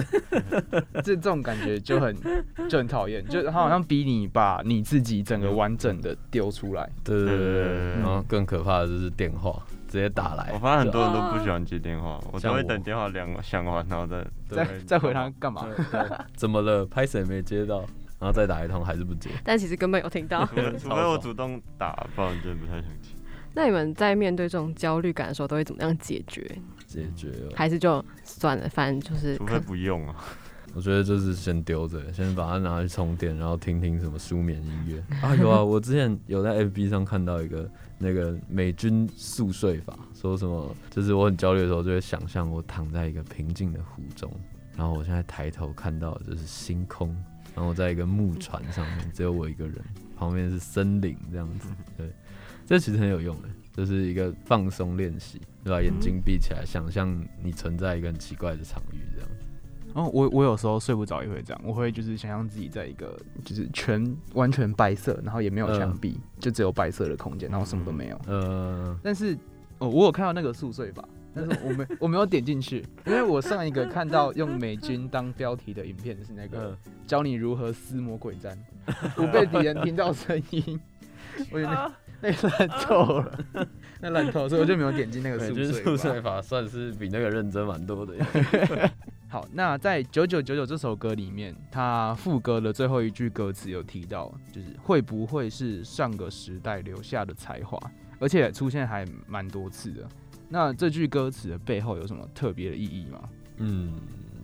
[1.05, 2.17] 这这种感觉就很
[2.71, 7.65] 就很讨厌，就他好像逼你把你自己整个完整的丢出来，对对对，
[7.97, 15.67] 然后更可怕的就是电话直接打来，我发现很多人都不喜欢接电话，我都会等电话响响完，然后再再再回他干嘛？
[16.37, 16.87] 怎么了？
[16.87, 17.81] 拍谁没接到？
[18.21, 20.47] 然后再打一通还是不接， 但其实根本有听到。
[20.47, 20.55] 除
[20.91, 23.09] 非 我主动打，不然真的不太想接。
[23.55, 26.43] 那你们在面对这种焦虑感的时候，都会怎么样解决？
[26.87, 29.37] 解决还是就算了，反正就是。
[29.37, 30.15] 除非不用啊。
[30.73, 35.35] 我觉得就是先丢着，先把它拿去充电，然后听听什么舒眠音乐啊。
[35.35, 37.69] 有啊，我之前有在 FB 上看到一个
[38.03, 44.29] 那个美军速睡法，说什么就是我很焦虑的时候，就会想象我躺在一个平静的湖中，
[44.75, 47.15] 然后我现在抬头看到的就是星空。
[47.53, 49.77] 然后在一个木船上面，只有我一个人，
[50.17, 51.69] 旁边是森林这样子。
[51.97, 52.09] 对，
[52.65, 55.83] 这其实很有用的，就是一个放松练习，对吧？
[55.83, 58.99] 眼睛闭起来，想象你存在一个很奇怪的场域
[59.93, 60.11] 这样子。
[60.11, 68.21] 哦，我我有时候睡不着也会这样，我会就是想象自己在一个就是全完全白色，然后也没有墙壁，呃、就只有白色的空间，然后什么都没有。
[68.27, 69.37] 呃，但是
[69.79, 71.03] 哦，我有看到那个宿睡吧。
[71.33, 76.77] 但是我没我没有点进去，因为我上一个看到用美军当标题的影片是那个
[77.07, 78.53] 教你如何撕魔鬼毡，
[79.15, 80.81] 不被敌人听到声音，
[81.53, 81.93] 我觉得
[82.41, 83.39] 那烂透了，
[84.01, 85.83] 那烂透，所以我就没有点进那个速睡法。
[85.83, 88.15] 速睡法算是比那个认真蛮多的。
[89.29, 97.79] 好，那在九九九九这首歌里面，它副歌的最后一句歌词有提到，就是会不会是上个时代留下的才华，
[98.19, 100.07] 而且出现还蛮多次的。
[100.49, 103.21] 那这句歌词的背后有什么特别的意义吗？
[103.59, 103.95] 嗯，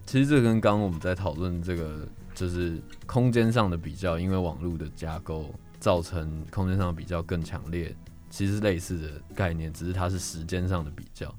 [0.07, 5.53] 其实这跟刚刚我们在讨论这个，就是空间上的比较，因为网络的架构
[5.87, 7.95] 造成空间上的比较更强烈，
[8.29, 11.33] 其实类似的概念，只是它是时间上的比较。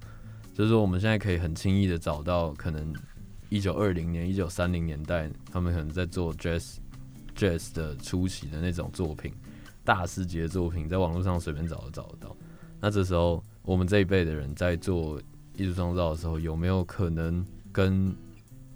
[0.53, 2.95] 就是说，我们现在可以很轻易的找到，可能
[3.49, 6.77] 一九二零年、一九三零年代，他们可能在做 jazz
[7.35, 9.33] jazz 的初期的那种作品，
[9.83, 12.33] 大师级的作品，在网络上随便找都找得到。
[12.79, 13.43] 那这时候。
[13.63, 15.21] 我们这一辈的人在做
[15.57, 18.15] 艺术创造的时候，有没有可能跟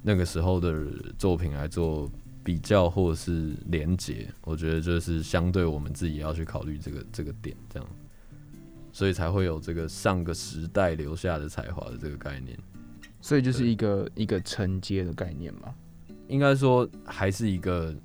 [0.02, 0.86] 那个时候的
[1.18, 2.12] 作品来做
[2.44, 4.28] 比较或者是连接？
[4.44, 7.90] 我觉得就是相对我们自己要去考虑这个这个点，这样，
[8.92, 12.58] 所以才会有这个上个时代留下的才华的这个概念。
[13.22, 15.74] 所以就是一个一个承接的概念嘛？
[16.28, 17.96] 应该说还是一个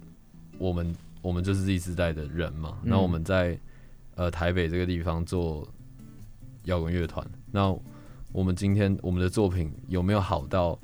[0.58, 2.78] 我们我们就是 Z 世代的人嘛。
[2.82, 3.58] 那我们在
[4.14, 5.66] 呃台北这个地方做。
[6.66, 7.72] 摇滚乐团，那
[8.32, 10.76] 我们今天我们的作品有没有好到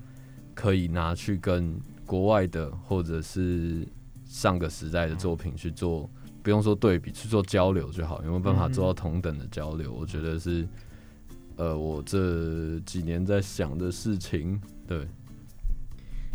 [0.54, 1.76] 可以拿去跟
[2.12, 3.88] 国外的或者是
[4.26, 6.06] 上个时代的作品去做，
[6.42, 8.20] 不用说对比，去做交流就好。
[8.22, 9.90] 有没有办法做到同等的交流？
[9.90, 10.68] 我觉得是，
[11.56, 14.60] 呃，我这几年在想的事情。
[14.86, 15.08] 对。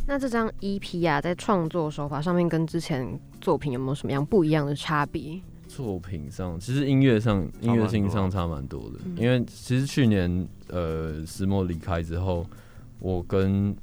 [0.07, 3.07] 那这张 EP 啊，在创作手法上面跟之前
[3.39, 5.39] 作品有没有什么样不一样的差别？
[5.67, 12.43] 作品上，其实音乐上音乐性上差蛮多的，因为其实去年呃石墨离开之后，
[12.97, 13.75] 我跟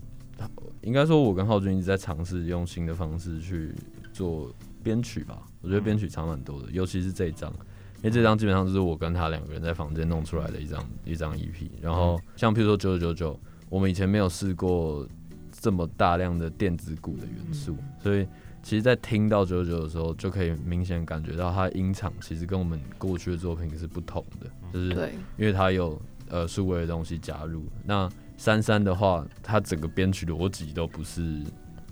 [0.83, 3.75] 应该说，我跟浩君一直在尝试用新的方式去
[4.13, 5.43] 做编曲吧。
[5.61, 7.51] 我觉得编曲差蛮多的，尤其是这一张，
[7.99, 11.71] 因为这张基本上就是我跟他两个人在房间弄出来的一张一张 EP。
[11.81, 15.07] 然后像譬如说九九九九，我们以前没有试过
[15.51, 18.27] 这么大量的电子鼓的元素，所以。
[18.67, 27.67] 其实，在听到九九九的时候，就可以明显感觉到它音场其实跟我们过去的作品是不同的，就是因为它有呃数位的东西加入。
[27.85, 31.43] 那珊珊的话，它整个编曲逻辑都不是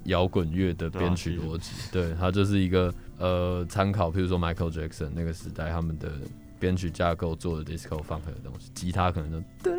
[0.05, 6.11] 摇滚乐的编曲逻辑，对，它就是一个呃参考，譬如说 Michael Jackson 那个时代他们的
[6.59, 9.71] 编曲架构做的 disco funk 的东西，吉他可能就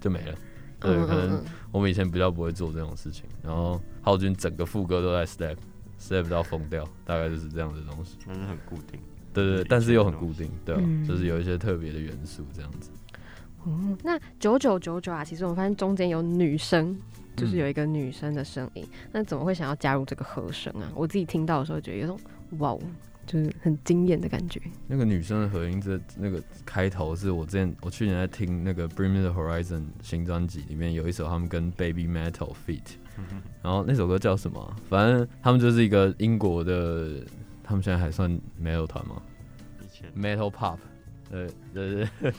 [0.00, 0.34] 就没了。
[0.80, 5.56] 对，可能我们以前比较不会做这种事情，然后浩君整个副歌都在 step。
[6.02, 8.16] step 到疯掉，大概就是这样的东西。
[8.26, 8.98] 但是很固定，
[9.34, 10.80] 对对，对，但是又很固定，对吧？
[10.82, 12.90] 嗯、就是有一些特别的元素这样子。
[13.66, 16.96] 嗯，那九九九九啊，其实我发现中间有女生，
[17.36, 18.84] 就是有一个女生的声音。
[18.84, 20.90] 嗯、那怎么会想要加入这个和声啊？
[20.94, 22.18] 我自己听到的时候，觉得有种
[22.58, 22.76] 哇，
[23.26, 24.60] 就是很惊艳的感觉。
[24.86, 32.80] 那个女生的和音，这那个开头是我之前我去年在听那个 Bring Me The Horizon 新专辑里面有一首他们跟 Baby Metal Feat。
[33.62, 34.76] 然后那首歌叫什么？
[34.88, 37.20] 反正他们就是一个英国的，
[37.62, 39.20] 他们现在还算 metal 团吗
[40.16, 40.78] ？metal pop，
[41.30, 42.32] 对对对，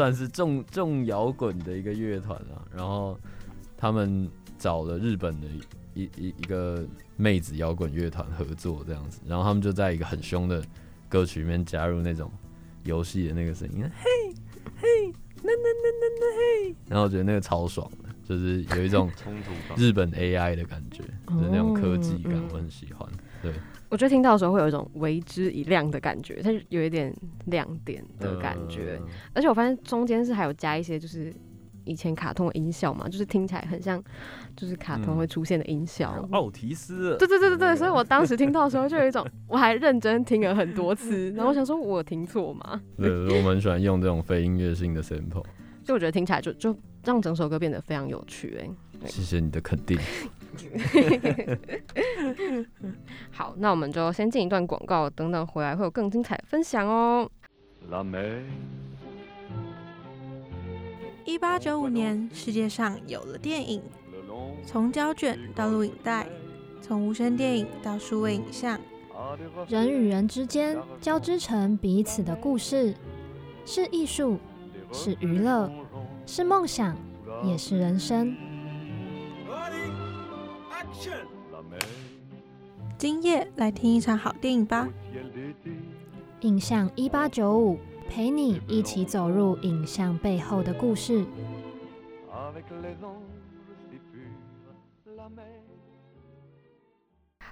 [0.00, 2.64] 算是重重摇滚的一个乐团啊。
[2.74, 3.20] 然后
[3.76, 4.26] 他们
[4.58, 5.46] 找了日本的
[5.92, 6.82] 一一一个
[7.16, 10.64] 妹子摇滚乐团合作这样子，然后他们就在一个很凶的
[11.06, 12.32] 歌曲里面加入那种
[12.84, 14.34] 游戏的那个声音，嘿
[14.80, 19.10] 嘿，那那那那那嘿，然后我觉得那个超爽的，就是有一种
[19.76, 23.06] 日本 AI 的感觉，就是那种科技感，我很喜欢。
[23.42, 23.52] 对，
[23.88, 27.14] 我觉得听到的时候会有一种为之一亮的感觉，它有一点
[27.46, 31.32] 亮点的感觉，呃、而且我发现中间是还有加一些就是。
[31.86, 34.00] 以前卡通的音效嘛，就是听起来很像，
[34.54, 36.10] 就是卡通会出现的音效。
[36.30, 37.16] 奥、嗯、提斯。
[37.18, 42.80] 对对对对对，所以我当时听到的时候，就有一种，我还认真听了很多次，然后我想说，我听错吗？
[42.98, 45.42] 对，我们喜欢用这种非音乐性的 sample，
[45.82, 48.68] 就我觉得听起来就就让整首歌变得非常有趣哎、
[49.00, 49.08] 欸。
[49.08, 49.98] 谢谢你的肯定。
[53.40, 57.26] 好，那我们就先进一段广告，等等回来会有更精彩的分享哦。
[61.24, 63.82] 一八九五年，世界上有了电影，
[64.66, 66.26] 从胶卷到录影带，
[66.82, 68.78] 从无声电影到数位影像，
[69.68, 72.94] 人与人之间交织成彼此的故事，
[73.64, 74.38] 是艺术，
[74.92, 75.72] 是娱乐，
[76.26, 76.94] 是梦想，
[77.42, 78.36] 也是人生。
[83.00, 84.86] 今夜来听一场好电影吧！
[86.40, 87.78] 影像一八九五。
[88.10, 91.24] 陪你一起走入影像背后的故事。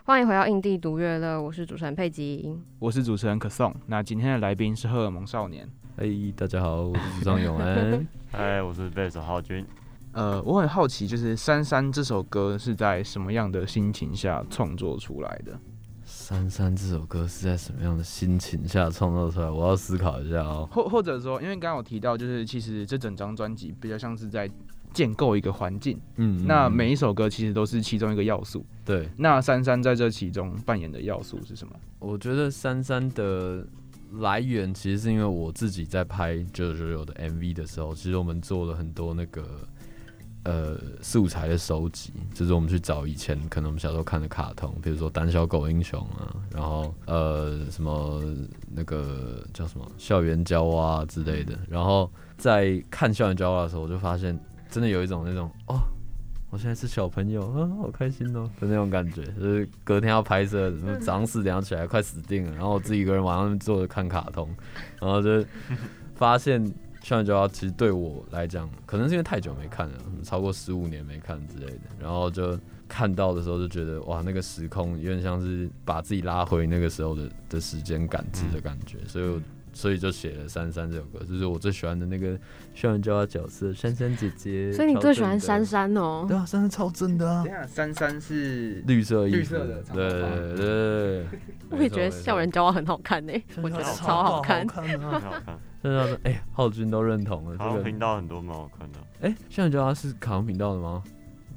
[0.04, 3.74] 欢迎回到印地独乐乐，我是主持人佩吉，我是主持人可颂。
[3.86, 5.66] 那今天的来宾是荷尔蒙少年。
[5.96, 8.06] 嘿、hey，大家好，我是张永恩。
[8.30, 9.64] 嗨，我是贝斯手浩君。
[10.18, 15.56] 呃，我很好奇，就是《珊珊》这首歌是在什么样的心情下创作出来的？
[16.04, 19.48] 珊珊这首歌是在什么样的心情下创作出来？
[19.48, 20.68] 我要思考一下哦。
[20.72, 24.50] 或或者说，因为刚刚我提到，就是其实这整张专辑比较像是在
[24.92, 25.96] 建构一个环境。
[26.16, 28.66] 嗯，那每一首歌其实都是其中一个要素。
[28.84, 29.08] 对。
[29.18, 31.72] 那珊珊在这其中扮演的要素是什么？
[32.00, 33.64] 我觉得珊珊的
[34.14, 39.46] 来源其实是因为我自己在拍九九九的 MV 的时候，其实我们做了很多那个。
[40.48, 48.22] 呃，素材的收集，就是我们去找以前可能我们小时候看的卡通，比如说《胆小狗英雄》啊，然后呃什么
[48.74, 51.52] 那个叫什么《校园娇娃》之类的。
[51.68, 55.80] 然后在看《校园娇娃》的时候，我就发现真的有一种那种哦，
[56.48, 59.22] 我现在是小朋友啊，好开心哦的那种感觉。
[59.38, 62.52] 就是隔天要拍摄，早上四点要起来，快死定了。
[62.52, 64.48] 然后我自己一个人晚上坐着看卡通，
[64.98, 65.44] 然后就
[66.14, 66.72] 发现。
[67.08, 79.40] 校园娇娃其实对我来讲，可能是因为太久没看了，超过十五年没看之类的，然后就看到的时候就觉得哇，那个时空有点像是把自己拉回那个时候的的时间感知的感觉，所以
[79.78, 82.36] 所以就写了《珊珊》这首歌，就是我最喜欢的那个
[82.74, 84.72] 校园娇娃角色珊珊姐姐。
[84.72, 86.24] 所以你最喜欢珊珊哦？
[86.26, 87.46] 对啊，珊珊超正的啊！
[87.64, 91.26] 珊珊是绿色衣服，绿色的，对对对。
[91.70, 94.66] 我也觉得校园娇娃很好看呢， 我觉得超好看。
[95.80, 97.56] 真的，哎、欸，浩君都认同了。
[97.56, 98.98] 卡通频道很多蛮好看的。
[99.20, 101.04] 哎、欸，校园娇娃是卡通频道的吗？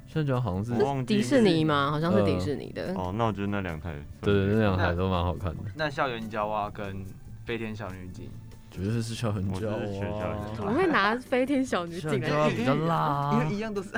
[0.06, 1.90] 校园娇娃好像是迪士尼吗？
[1.90, 2.94] 好像是迪士尼的。
[2.94, 5.64] 呃、哦，那我觉得那两台，对对，那两台都蛮好看的。
[5.74, 7.04] 那校园娇娃跟
[7.44, 8.30] 飞天小女警，
[8.70, 9.76] 绝对是校园娇娃。
[10.54, 12.56] 怎么会拿飞天小女警来比？
[12.56, 13.90] 比较辣、啊，因为一样都是。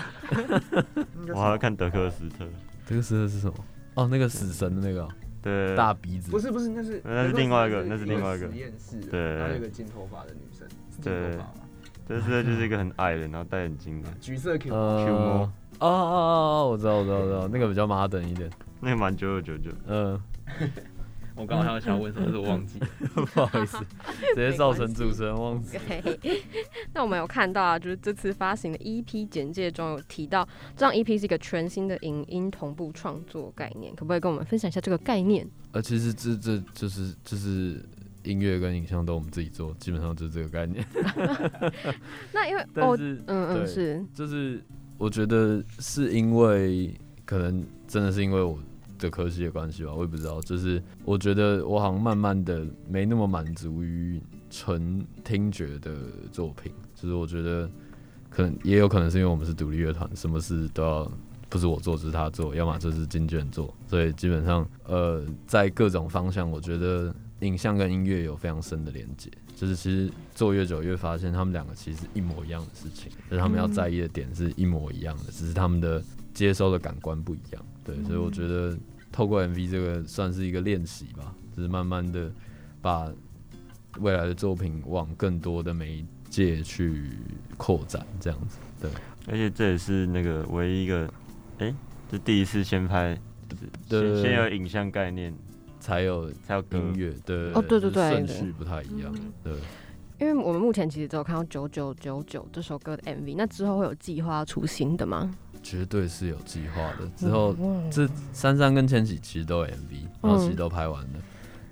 [1.34, 2.44] 我还要看德克斯特。
[2.86, 3.54] 德克斯特是什么？
[3.94, 5.08] 哦，那个死神的那个。
[5.42, 10.66] 对，大鼻子不是不是，那是那是另外一个，那是另外一个实验室，对，还有一个金头发的女生，
[11.02, 11.38] 对，
[12.08, 20.18] 这是就是一个很矮的，然后戴眼镜的，橘色 Q 呃 Q 摸，哦哦哦哦，我知道我知道我知道，那个比较 modern 一点，那个蛮九九九九，嗯。
[21.36, 22.78] 我刚刚还有想问什么，是我忘记，
[23.12, 23.78] 不好意思，
[24.34, 25.76] 直接造成主持人忘记。
[26.92, 35.44] 那我们有看到啊，就是这次发行的 EP 简介中有提到，这张 EP 是一个全新的影音同步创作概念，可不可以跟我们分享一下这个概念？
[35.72, 37.84] 呃，其实这这就是就是
[38.22, 40.86] 音乐跟影像都我们自己做，基本上就是这个概念。
[42.32, 44.62] 那因为哦，嗯嗯是，就是
[44.96, 46.94] 我觉得是因为
[47.24, 48.56] 可能真的是因为我。
[49.04, 50.40] 的科系的关系吧，我也不知道。
[50.40, 55.94] 就是我觉得我好像慢慢的没那么满足于纯听觉的
[56.32, 56.72] 作品。
[56.94, 57.68] 就是我觉得
[58.30, 61.12] 可能也有可能是因为我们是独立乐团，什么事都要
[61.50, 63.72] 不是我做，就是他做，要么就是经纪人做。
[63.86, 69.30] 所以基本上呃，在各种方向，我觉得影像跟音乐有非常深的连接。
[69.54, 76.02] 就是其实做越久越发现，他们两个其实一模一样的事情，就是他们要在意的点是一模一样的，只是他们的
[76.32, 77.64] 接收的感官不一样。
[77.84, 78.76] 对，所以我觉得。
[79.14, 82.32] 透过 MV 这个算是一个练习吧，就是慢慢的
[82.82, 83.08] 把
[84.00, 87.10] 未来的作品往更多的媒介去
[87.56, 88.58] 扩展，这样子。
[88.80, 88.90] 对，
[89.28, 91.06] 而且这也是那个唯一一个，
[91.58, 91.74] 哎、欸，
[92.10, 93.16] 就第一次先拍，
[93.88, 95.32] 对，先先有影像概念，
[95.78, 99.52] 才有才有音乐，对，哦，对对对，顺序不太一样，对。
[100.18, 105.32] 因为我们目前其实只有看到九九九九这首歌的 MV，那之后会有计划出新的吗？
[105.64, 107.08] 绝对是有计划的。
[107.16, 107.56] 之后
[107.90, 111.22] 这珊珊跟千玺其实都有 MV，然后其实都拍完了，嗯、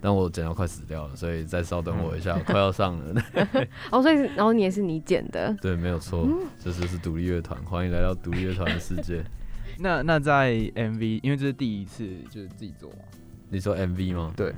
[0.00, 3.22] 但我剪到快死掉了，所以再稍等我一下，快要上了。
[3.92, 5.54] 哦，所以然后你也是你剪的？
[5.60, 6.26] 对，没有错，
[6.58, 9.22] 这就是独立乐团，欢迎来到独立乐团的世界。
[9.78, 12.96] 那那在 MV，因为这是第一次就是自己做嘛。
[13.48, 14.32] 你说 MV 吗？
[14.34, 14.50] 对，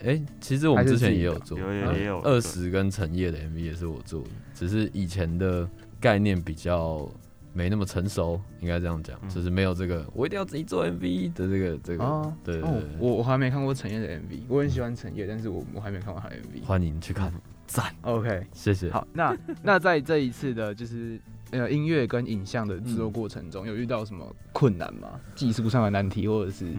[0.00, 5.66] 哎、欸，其实我们之前也有做，也有二十跟陈烨的 MV 也是我做的，只是以前的
[5.98, 7.08] 概念比较
[7.56, 12.04] 没那么成熟，应该这样讲，嗯、就是没有这个我一定要自己做 MV 的这个这个。
[12.04, 12.60] 哦、对，
[12.98, 16.62] 我我还没看过陈烨的 MV，我很喜欢陈烨，但是我我还没看过他的 MV。
[16.66, 17.32] 欢迎去看，
[17.66, 18.14] 赞、 嗯。
[18.14, 18.90] OK，谢谢。
[18.90, 21.18] 好，那那在这一次的就是
[21.52, 25.18] 呃音乐跟影像的制作过程中，嗯、有遇到什么困难吗？
[25.34, 26.74] 技术上的难题，或者是？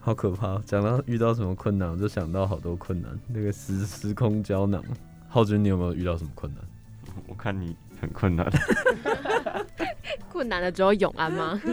[0.00, 0.60] 好可怕！
[0.66, 3.18] 讲到遇到什么困难，我就想到好多困难。
[3.26, 4.84] 那个时时空胶囊，
[5.28, 6.62] 浩君，你有没有遇到什么困难？
[7.26, 8.50] 我看你很困难。
[10.30, 11.60] 困难的只有永安吗？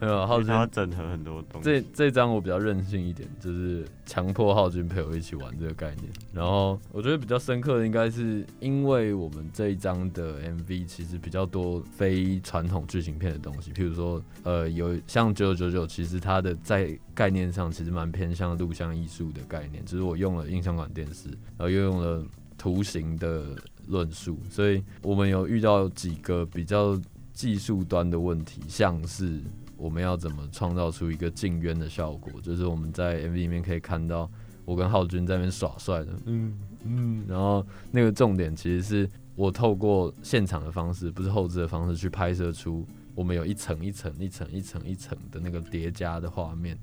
[0.00, 1.64] 没有，浩君要整合很多东西。
[1.64, 6.04] 这这张我比较任性一点，就是强迫浩君陪我一起玩这个概念。
[6.32, 22.24] 然后我觉得比较深刻的，应该是因为我们这一张的 MV 其实比较多非传统剧情片的东西，譬如说，呃，有像九九九九，其实它的在概念上其实蛮偏向录像艺术的概念，就是我用了印象馆电视，然后又用了
[22.56, 23.56] 图形的
[23.88, 26.96] 论述，所以我们有遇到几个比较
[27.38, 29.40] 技术端的问题，像是。
[29.76, 32.40] 我们要怎么创造出一个镜渊的效果？
[32.40, 34.28] 就是我们在 MV 里面可以看到
[34.64, 42.84] 我跟浩君在那边耍帅的，嗯嗯，然后那个重点其实是我透过现场的方式，不是后置的方式去拍摄出
[43.14, 46.76] 我们有一层一层一层一层一层的那个叠加的画面。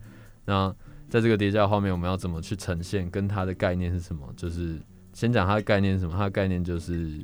[0.46, 0.74] 那
[1.10, 3.10] 在这个叠加的画面，我们要怎么去呈现？
[3.10, 4.26] 跟它的概念是什么？
[4.38, 4.80] 就是
[5.12, 6.14] 先讲它的概念是什么？
[6.16, 7.20] 它的概念就是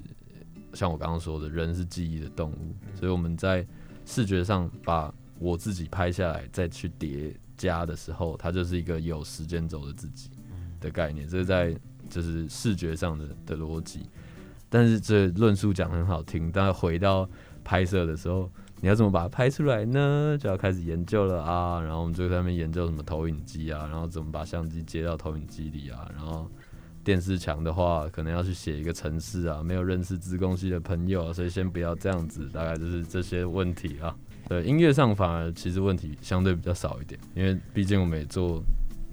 [0.73, 3.65] 像我刚刚说的，人是记忆的动物，所以我们在
[4.05, 10.29] 视觉上把我自己拍下来再去叠加的时候，它就是一个有时间轴的自己
[10.79, 11.75] 的概念，这是在
[12.09, 14.09] 就是视觉上的的逻辑。
[14.69, 17.29] 但是这论述讲很好听，但回到
[17.63, 18.49] 拍摄的时候，
[18.79, 20.37] 你要怎么把它拍出来呢？
[20.39, 21.81] 就要开始研究了啊。
[21.81, 26.09] 然后我们就在那边研究什么投影机啊，然后怎么把相机接到投影机里啊。
[26.15, 26.49] 然后
[27.03, 32.47] 电视墙的话，可能要去写一个城市啊，没有认识资工系的朋友，所以先不要这样子。
[32.53, 34.15] 大概就是这些问题啊。
[34.47, 38.61] 对，音乐上反而其实问题相对比较少一点，因为毕竟我们也做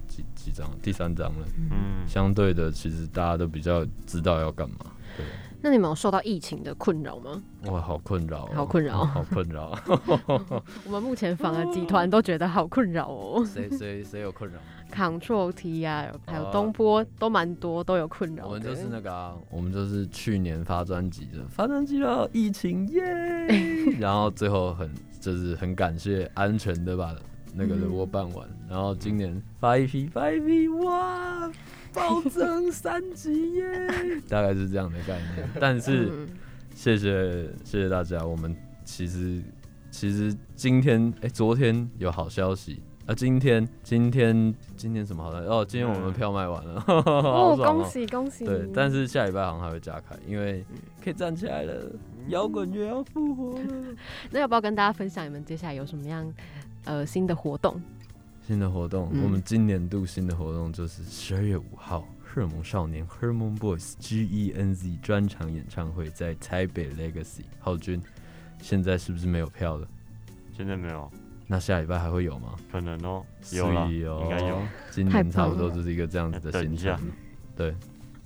[0.07, 4.77] 几几张，第三张了，嗯，相对的其实大家都比较知道要干嘛。
[5.17, 5.25] 对，
[5.61, 7.41] 那你们有受到疫情的困扰吗？
[7.65, 9.79] 哇，好困扰，好困扰， 好困扰。
[10.85, 13.45] 我们目前访的集团都觉得好困扰哦。
[13.45, 14.59] 谁谁谁有困扰
[14.93, 18.47] ？Control T 啊，还有东波都蛮多，都有困扰。
[18.47, 23.03] 我们就是那个啊，我们就是去年发专辑的，发专辑了，疫情耶，
[23.99, 24.89] 然后最后很。
[25.19, 27.13] 就是很感谢安全的把
[27.53, 31.51] 那个人物办完，嗯、然后今年发一批发一批哇，
[31.93, 33.87] 暴增三级耶，
[34.29, 35.49] 大概是这样的概念。
[35.59, 36.27] 但是
[36.75, 39.41] 谢谢谢谢大家，我们其实
[39.91, 45.65] 其实今天哎、欸、昨天有好消息啊，今天今天今天什么好消息哦？
[45.67, 48.45] 今天我们票卖完了，嗯、 哦，恭喜恭喜！
[48.45, 50.63] 对，但是下礼拜好像还会加开，因为
[51.03, 51.91] 可以站起来了。
[52.27, 53.65] 摇滚乐要复活了，
[54.29, 56.31] 那要不要跟大家分享你们接下来有什么样
[56.85, 57.81] 呃新的活动？
[58.49, 67.43] 新的活动，嗯、我们今年度新的活动就是十二月五号，荷尔蒙少年 Hormone Boys G E N Z 专场演唱会，在台北 Legacy。
[67.59, 68.01] 浩君，
[68.59, 69.87] 现在是不是没有票了？
[70.57, 71.11] 现在没有。
[71.45, 72.55] 那下礼拜还会有吗？
[72.71, 74.59] 可能哦，有了，哦、应该有。
[74.89, 76.99] 今年差不多就是一个这样子的形象，
[77.55, 77.75] 对。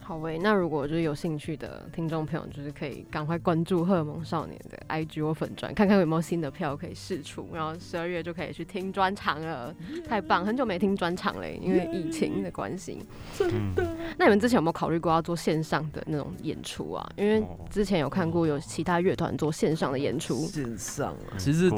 [0.03, 9.73] 好喂，那如果就是有兴趣的听众朋友，就是可以赶快关注荷尔蒙少年的 IG 或粉专，看看有没有新的票可以试出，然后十二月就可以去听专场了，
[10.05, 10.45] 太棒！
[10.45, 12.99] 很久没听专场嘞，因为疫情的关系。
[13.37, 13.95] 真的？
[14.17, 17.09] 那你们之前有没有考虑过要做线上的那种演出啊？
[17.15, 20.35] 因为之前有看过有其他乐团做线上的演出。
[20.47, 21.71] 线上啊，其实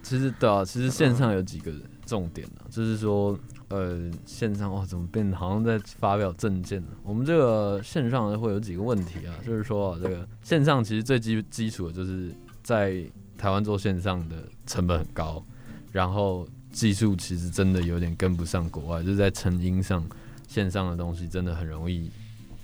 [0.00, 1.72] 其实对啊，其实线上有几个
[2.06, 3.36] 重点呢、啊，就是说。
[3.74, 6.88] 呃，线上哇，怎么变得好像在发表证件呢？
[7.02, 13.04] 我们这个线上会有几个问题啊，就是说啊，这个线上其实最基基础的就是在
[13.36, 15.44] 台湾做线上的成本很高，
[15.90, 20.06] 然后技术其实真的有点跟不上国外，就是在成音上，
[20.46, 22.08] 线上的东西真的很容易，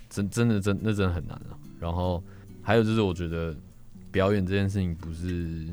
[0.09, 1.59] 真真的真那真的很难了啊。
[1.81, 2.23] 然后
[2.63, 3.55] 还有就是我觉得
[4.13, 5.67] 表演这件事情不是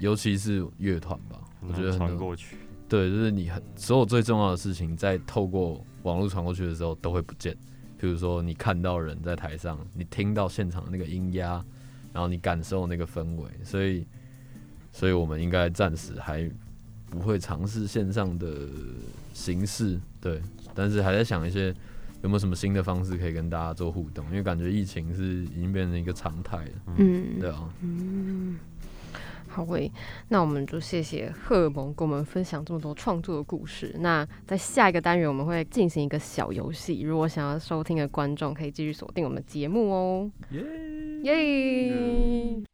[0.00, 2.56] 尤其是乐团吧，我觉得传过去，
[2.88, 7.56] 对，就是你很所有最重要的事情，在透过网络传过去的时候都会不见。
[7.96, 11.64] 比如说，你看到人在台上，你听到现场的那个音压，
[12.12, 14.06] 然后你感受那个氛围，所以，
[14.92, 16.50] 所以我们应该暂时还
[17.08, 18.68] 不会尝试线上的
[19.32, 20.42] 形式，对，
[20.74, 21.68] 但是还在想一些
[22.22, 28.58] 有没有什么新的方式可以跟大家做互动，因为感觉疫情是已经变成一个常态了，嗯，对啊，嗯。
[29.54, 29.88] 好喂，
[30.30, 33.94] 那我们就谢谢荷尔蒙跟我们分享这么多创作的故事。
[34.00, 37.02] 那在下一个单元，我们会进行一个小游戏。
[37.02, 40.28] 如果想要收听的观众，可以继续锁定我们的节目哦。
[40.50, 40.60] 耶
[41.22, 41.94] 耶！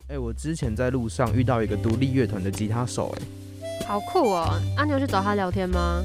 [0.09, 4.59] 哎，我之前在路上遇到一个独立乐团的吉他手，哎，好酷哦！
[4.79, 6.03] 阿、啊、牛去找他聊天吗？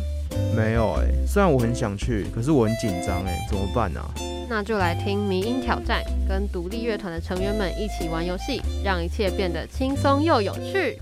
[0.53, 4.11] 没有哎，虽然我很想去，可是我很紧张哎，怎么办呢、啊？
[4.47, 10.97] 那就来听迷音挑战，跟独立乐团的成员们一起玩游戏，让一切变得轻松又有趣。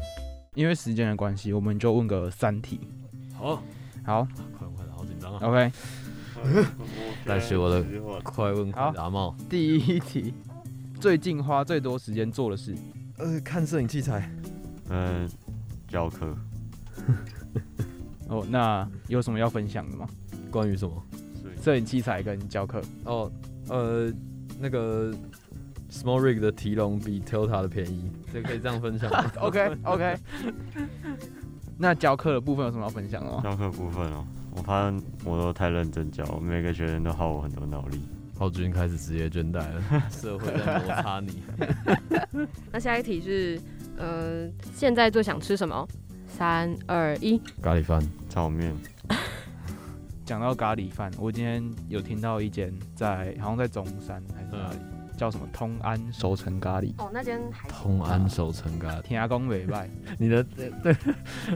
[0.56, 2.80] 因为时间的关系，我们就问个三题。
[3.34, 3.62] 好，
[4.06, 4.28] 好，
[4.58, 5.40] 快问快答，好紧张啊。
[5.44, 5.72] OK，
[7.26, 7.84] 来学我的
[8.24, 9.36] 快问快答帽。
[9.50, 10.34] 第一题，
[11.00, 12.76] 最近花最多时间做的事？
[13.18, 14.32] 呃，看摄影器材。
[14.90, 15.30] 嗯，
[15.88, 16.36] 教课。
[18.30, 20.08] 哦，那有什么要分享的吗？
[20.50, 21.04] 关于什么？
[21.64, 23.32] 摄影器材跟教课哦，
[23.70, 24.12] 呃，
[24.60, 25.14] 那个
[25.90, 29.10] Small Rig 的提笼比 Tilta 的便宜，这可以这样分享。
[29.40, 30.18] OK OK。
[31.80, 33.40] 那教课的部分有什么要分享的吗？
[33.42, 38.02] 教课部分哦，我发现我都太认真教，每个学生都耗我很多脑力。
[38.38, 41.44] 浩君开始职业倦怠了， 社会在摩擦你。
[42.74, 43.58] 那下一题是，
[43.98, 45.88] 呃，现在最想吃什么？
[46.28, 48.76] 三二一，咖喱饭、炒面。
[50.26, 56.94] 讲到咖喱饭，我今天有听到一间在，好像在中山还是哪里，嗯、叫什么通安熟成咖喱。
[56.98, 59.90] 哦，那间通安熟成咖喱，天涯公北拜。
[60.18, 60.72] 你的对，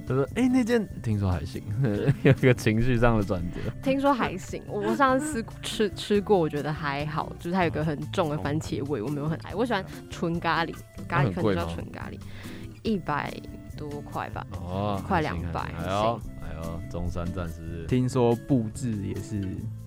[0.05, 1.63] 他说，哎、欸，那间听说还行，
[2.23, 3.59] 有一个情绪上的转折。
[3.81, 9.55] 听说还行，我上次吃吃过，我觉得还好，就是它有个很重的番茄味，我没有很爱。
[9.55, 10.75] 我喜欢纯咖喱，
[11.07, 12.19] 咖喱粉叫纯咖喱，
[12.83, 13.33] 一百
[13.77, 15.71] 多块吧，哦，快两百。
[16.89, 19.41] 中山站是听说布置也是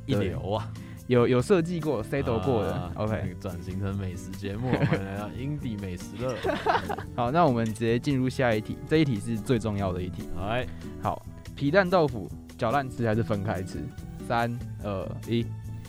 [0.06, 0.70] 一流啊，
[1.06, 2.72] 有有设计过、set 过的。
[2.72, 6.34] 啊、OK，转型成美食节目，欢迎来到 indie 美食了。
[7.16, 10.28] 好，那我们直接进入下一题，这一题是最重要的一题。
[10.36, 10.66] 来，
[11.02, 13.78] 好，皮蛋豆腐搅烂吃还是分开吃？
[14.26, 15.44] 三二一，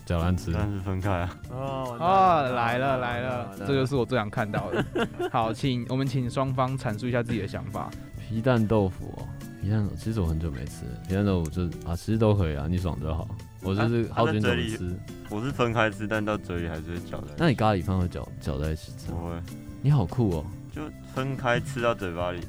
[0.05, 1.37] 搅烂吃，但是分开啊。
[1.51, 4.85] 哦哦，来了来了，这就是我最想看到的。
[5.31, 7.89] 好，请我们请双方阐述一下自己的想法。
[8.17, 9.27] 皮蛋豆腐哦。
[9.61, 10.91] 皮蛋豆，其实我很久没吃了。
[11.07, 13.27] 皮蛋豆我就啊，其实都可以啊，你爽就好。
[13.61, 14.99] 我就是好久没吃。
[15.29, 17.27] 我是分开吃，但到嘴里还是会搅在。
[17.37, 19.11] 那你咖喱饭会搅搅在一起吃？
[19.11, 19.35] 不会。
[19.83, 20.45] 你好酷哦！
[20.73, 20.81] 就
[21.13, 22.41] 分开吃到嘴巴里，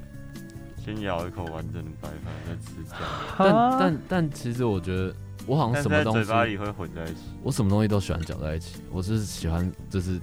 [0.82, 2.98] 先咬一口完整的白饭再吃酱。
[3.38, 5.14] 但但但其实我觉得
[5.46, 7.20] 我好像什么东西嘴巴里会混在一起。
[7.42, 8.80] 我什么东西都喜欢搅在一起。
[8.90, 10.18] 我就是喜欢就是。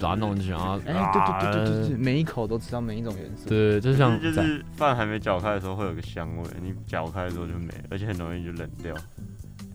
[0.00, 3.48] 把它弄进去，然后哎，对对对对对，每一口都吃到每一种颜色。
[3.48, 8.94] 对，就像就是饭还没搅开的时候会有个香味，你搅开的时候就没，而且很容易就冷掉。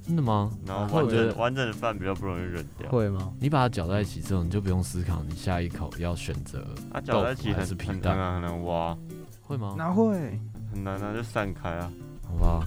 [0.06, 0.52] 真的吗？
[0.66, 2.90] 然后我觉得完整的饭比较不容易冷掉。
[2.90, 3.32] 会吗？
[3.40, 8.98] 你把它搅在一起之后，你就不用思考，你下一口要选择它搅在一起还是皮蛋啊，很难挖。
[9.42, 9.76] 会吗？
[9.78, 10.14] 哪会？
[10.72, 11.92] 很难啊，就散开啊。
[12.28, 12.66] 好吧，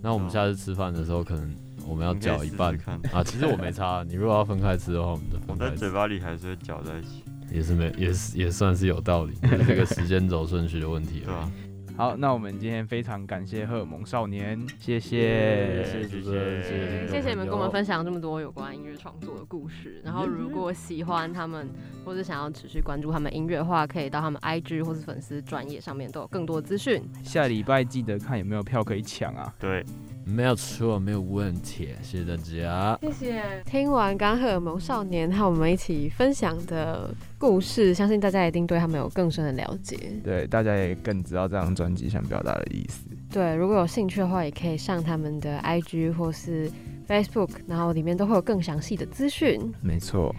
[0.00, 1.54] 那我们下次吃饭的时候可能。
[1.86, 4.04] 我们要搅一半看啊，其实我没差。
[4.08, 5.64] 你如果要分开吃的话，我们就分开吃。
[5.64, 9.34] 我在嘴巴里还是会搅在一起，也是没，也是也算是有道理。
[9.66, 11.50] 这个时间轴顺序的问题，对吧？
[11.94, 20.00] 好，那我们今天非常感谢荷尔蒙少年，谢谢，谢谢主持人，谢谢，谢谢你们跟我们分享这么多有关音乐创作的故事。
[20.02, 21.68] 然后，如果喜欢他们，
[22.02, 27.02] 或是想要持续关注他们音乐的话，可以到他们 IG 或是粉丝专业上面都有更多资讯。
[27.22, 29.54] 下礼拜记得看有没有票可以抢啊！
[29.60, 29.84] 对。
[30.24, 33.42] 没有错，没有问题，谢谢大家，谢谢。
[33.64, 39.96] 听完刚荷尔蒙少年和我们一起分享的故事，相信大家一定对他们有更深的了解。
[40.22, 43.06] 对，大家也更知道这张专辑想表达的意思。
[43.30, 46.70] 对，如果有兴趣的话，也可以上他们的 IG 或是
[47.08, 49.60] Facebook，然后里面都会有更详细的资讯。
[49.80, 50.34] 没错。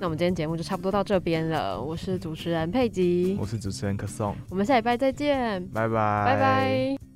[0.00, 1.80] 那我们今天节目就差不多到这边了。
[1.80, 7.13] 我是主持人佩吉，我是主持人可颂，我们下礼拜再见，拜拜，拜拜。